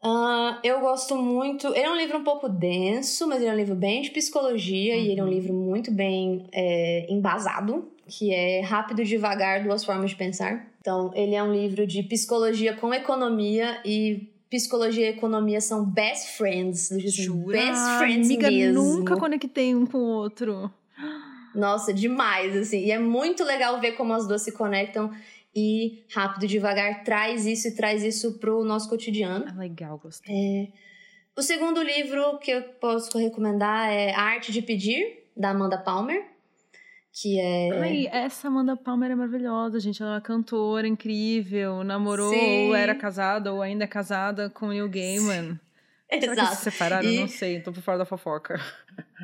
[0.04, 1.68] Uh, eu gosto muito.
[1.68, 4.94] Ele é um livro um pouco denso, mas ele é um livro bem de psicologia
[4.94, 5.00] uhum.
[5.00, 5.32] e ele é um uhum.
[5.32, 10.66] livro muito bem é, embasado, que é Rápido e Devagar, Duas Formas de Pensar.
[10.80, 16.36] Então, ele é um livro de psicologia com economia e psicologia e economia são best
[16.36, 16.88] friends.
[17.04, 17.58] Jura?
[17.58, 18.82] Best friends Amiga, mesmo.
[18.82, 20.70] nunca conectei um com o outro.
[21.54, 22.84] Nossa, demais, assim.
[22.84, 25.10] E é muito legal ver como as duas se conectam
[25.56, 29.46] e Rápido e Devagar traz isso e traz isso pro nosso cotidiano.
[29.48, 30.34] Ah, legal, gostei.
[30.34, 30.68] É...
[31.34, 36.24] O segundo livro que eu posso recomendar é A Arte de Pedir, da Amanda Palmer.
[37.12, 37.70] Que é.
[37.80, 40.02] Ai, essa Amanda Palmer é maravilhosa, gente.
[40.02, 42.68] Ela é uma cantora incrível, namorou, Sim.
[42.68, 45.58] ou era casada, ou ainda é casada com Neil Gaiman.
[46.10, 46.34] Exato.
[46.34, 47.08] Será que se separaram?
[47.08, 47.20] E...
[47.20, 48.60] Não sei, tô por fora da fofoca.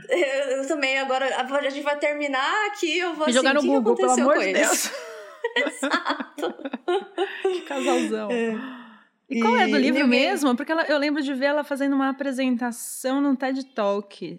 [0.08, 3.62] Eu, eu, também, agora a gente vai terminar aqui, eu vou e assim, jogar no
[3.62, 4.90] Google, pelo amor de Deus.
[5.56, 6.54] Exato.
[7.42, 8.30] que casalzão.
[8.30, 8.54] É.
[9.28, 10.54] E qual é do livro mesmo?
[10.54, 14.38] Porque ela, eu lembro de ver ela fazendo uma apresentação num TED Talk.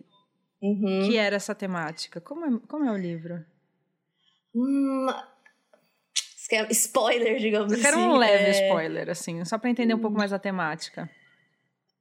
[0.62, 1.02] Uhum.
[1.06, 2.22] Que era essa temática.
[2.22, 3.44] Como é, como é o livro?
[4.56, 5.08] Hum,
[6.70, 7.88] spoiler, digamos eu assim.
[7.88, 8.68] Eu quero um leve é...
[8.68, 10.20] spoiler, assim, só para entender um pouco hum.
[10.20, 11.10] mais a temática.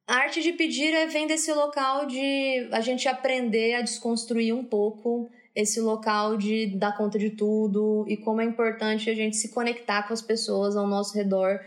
[0.06, 4.64] A arte de pedir é, vem desse local de a gente aprender a desconstruir um
[4.64, 9.48] pouco esse local de dar conta de tudo e como é importante a gente se
[9.50, 11.60] conectar com as pessoas ao nosso redor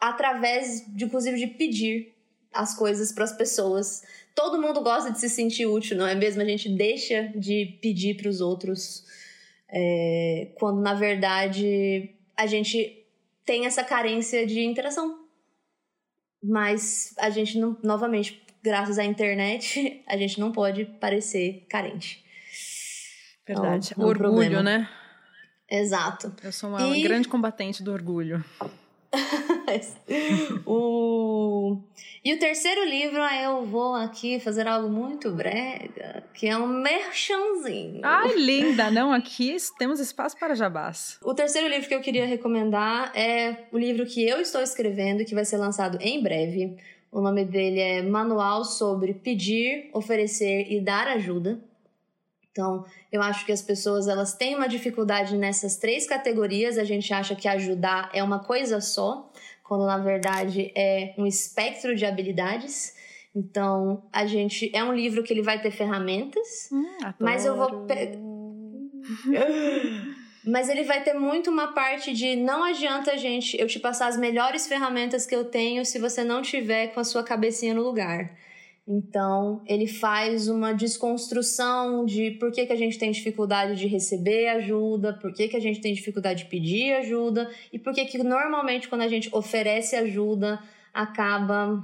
[0.00, 2.14] através, de, inclusive, de pedir
[2.52, 4.02] as coisas para as pessoas.
[4.34, 6.42] Todo mundo gosta de se sentir útil, não é mesmo?
[6.42, 9.04] A gente deixa de pedir para os outros
[9.68, 13.04] é, quando na verdade a gente
[13.44, 15.20] tem essa carência de interação.
[16.42, 22.24] Mas a gente não, novamente, graças à internet, a gente não pode parecer carente.
[23.54, 23.90] Verdade.
[23.92, 24.62] Então, é um orgulho, problema.
[24.62, 24.88] né?
[25.68, 26.32] Exato.
[26.42, 27.02] Eu sou uma e...
[27.02, 28.44] grande combatente do orgulho.
[30.66, 31.78] o...
[32.24, 38.00] E o terceiro livro, eu vou aqui fazer algo muito brega, que é um merchanzinho.
[38.04, 38.90] Ai, linda!
[38.90, 41.18] Não, aqui temos espaço para jabás.
[41.24, 45.34] O terceiro livro que eu queria recomendar é o livro que eu estou escrevendo, que
[45.34, 46.76] vai ser lançado em breve.
[47.10, 51.60] O nome dele é Manual sobre Pedir, Oferecer e Dar Ajuda.
[52.60, 56.76] Então, eu acho que as pessoas elas têm uma dificuldade nessas três categorias.
[56.76, 59.32] A gente acha que ajudar é uma coisa só,
[59.64, 62.94] quando na verdade é um espectro de habilidades.
[63.34, 66.84] Então, a gente é um livro que ele vai ter ferramentas, hum,
[67.18, 67.86] mas eu vou
[70.44, 74.18] mas ele vai ter muito uma parte de não adianta gente eu te passar as
[74.18, 78.30] melhores ferramentas que eu tenho se você não tiver com a sua cabecinha no lugar.
[78.92, 84.48] Então, ele faz uma desconstrução de por que, que a gente tem dificuldade de receber
[84.48, 88.18] ajuda, por que, que a gente tem dificuldade de pedir ajuda e por que, que
[88.18, 90.60] normalmente quando a gente oferece ajuda
[90.92, 91.80] acaba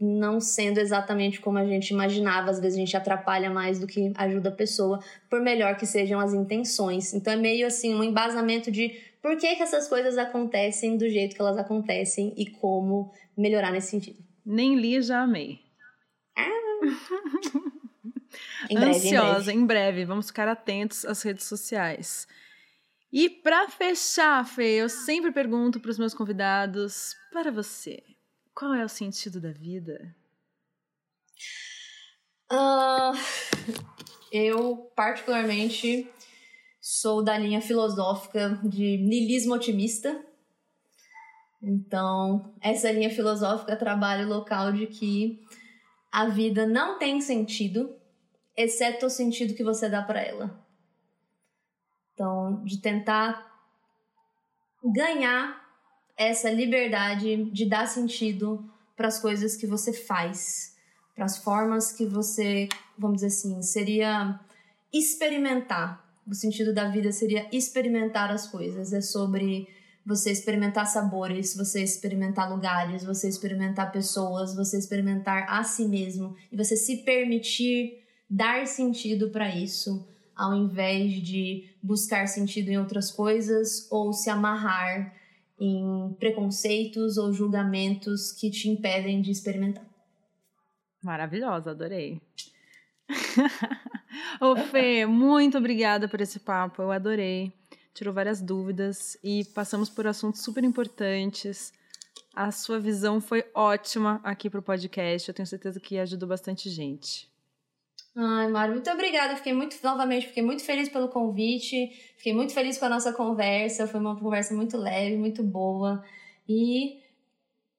[0.00, 2.50] não sendo exatamente como a gente imaginava.
[2.50, 6.18] Às vezes a gente atrapalha mais do que ajuda a pessoa, por melhor que sejam
[6.18, 7.12] as intenções.
[7.12, 11.36] Então, é meio assim um embasamento de por que, que essas coisas acontecem do jeito
[11.36, 14.16] que elas acontecem e como melhorar nesse sentido.
[14.42, 15.68] Nem li, já amei
[18.70, 19.58] em breve, Ansiosa, em breve.
[19.58, 20.04] em breve.
[20.04, 22.26] Vamos ficar atentos às redes sociais.
[23.12, 28.02] E para fechar, Fê, eu sempre pergunto para os meus convidados, para você,
[28.54, 30.14] qual é o sentido da vida?
[32.52, 33.16] Uh,
[34.30, 36.08] eu, particularmente,
[36.80, 40.24] sou da linha filosófica de niilismo otimista.
[41.62, 45.44] Então, essa linha filosófica trabalha o local de que
[46.10, 47.94] a vida não tem sentido,
[48.56, 50.66] exceto o sentido que você dá para ela.
[52.14, 53.48] Então, de tentar
[54.92, 55.60] ganhar
[56.16, 60.76] essa liberdade de dar sentido para as coisas que você faz,
[61.14, 64.38] para as formas que você, vamos dizer assim, seria
[64.92, 66.06] experimentar.
[66.26, 68.92] O sentido da vida seria experimentar as coisas.
[68.92, 69.66] É sobre
[70.04, 76.56] você experimentar sabores, você experimentar lugares, você experimentar pessoas, você experimentar a si mesmo e
[76.56, 83.86] você se permitir dar sentido para isso, ao invés de buscar sentido em outras coisas
[83.90, 85.14] ou se amarrar
[85.58, 89.84] em preconceitos ou julgamentos que te impedem de experimentar.
[91.02, 92.20] Maravilhosa, adorei.
[94.40, 97.52] Ô Fê, muito obrigada por esse papo, eu adorei
[97.94, 101.72] tirou várias dúvidas e passamos por assuntos super importantes.
[102.34, 105.28] A sua visão foi ótima aqui para o podcast.
[105.28, 107.28] Eu tenho certeza que ajudou bastante gente.
[108.16, 109.36] Ai, Mário, muito obrigada.
[109.36, 111.88] Fiquei muito, novamente, fiquei muito feliz pelo convite.
[112.16, 113.86] Fiquei muito feliz com a nossa conversa.
[113.86, 116.04] Foi uma conversa muito leve, muito boa.
[116.48, 117.00] E,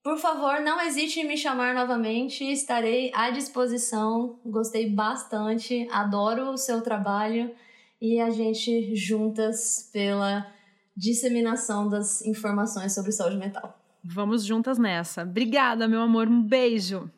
[0.04, 2.44] por favor, não hesite em me chamar novamente.
[2.44, 4.40] Estarei à disposição.
[4.46, 5.88] Gostei bastante.
[5.92, 7.54] Adoro o seu trabalho
[8.02, 10.52] e a gente juntas pela
[10.98, 13.80] disseminação das informações sobre saúde mental.
[14.04, 15.22] Vamos juntas nessa.
[15.22, 16.28] Obrigada, meu amor.
[16.28, 17.10] Um beijo.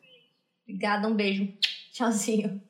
[0.62, 1.48] Obrigada, um beijo.
[1.92, 2.60] Tchauzinho.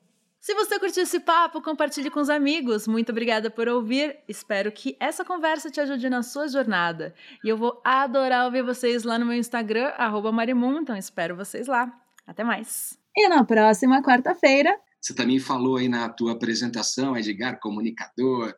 [0.44, 2.86] Se você curtiu esse papo, compartilhe com os amigos.
[2.86, 4.18] Muito obrigada por ouvir.
[4.28, 7.14] Espero que essa conversa te ajude na sua jornada.
[7.42, 9.90] E eu vou adorar ouvir vocês lá no meu Instagram,
[10.32, 11.90] Marimun, então espero vocês lá.
[12.26, 12.98] Até mais.
[13.16, 14.78] E na próxima quarta-feira.
[15.04, 18.54] Você também falou aí na tua apresentação, Edgar, comunicador,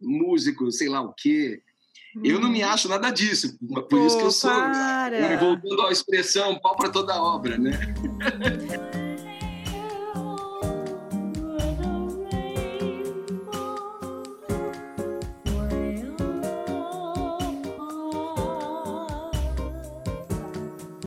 [0.00, 1.62] músico, sei lá o quê.
[2.24, 2.70] Eu não me uhum.
[2.70, 4.50] acho nada disso, por Pô, isso que eu sou.
[4.50, 5.36] Para.
[5.36, 7.72] Voltando à expressão, pau para toda obra, né?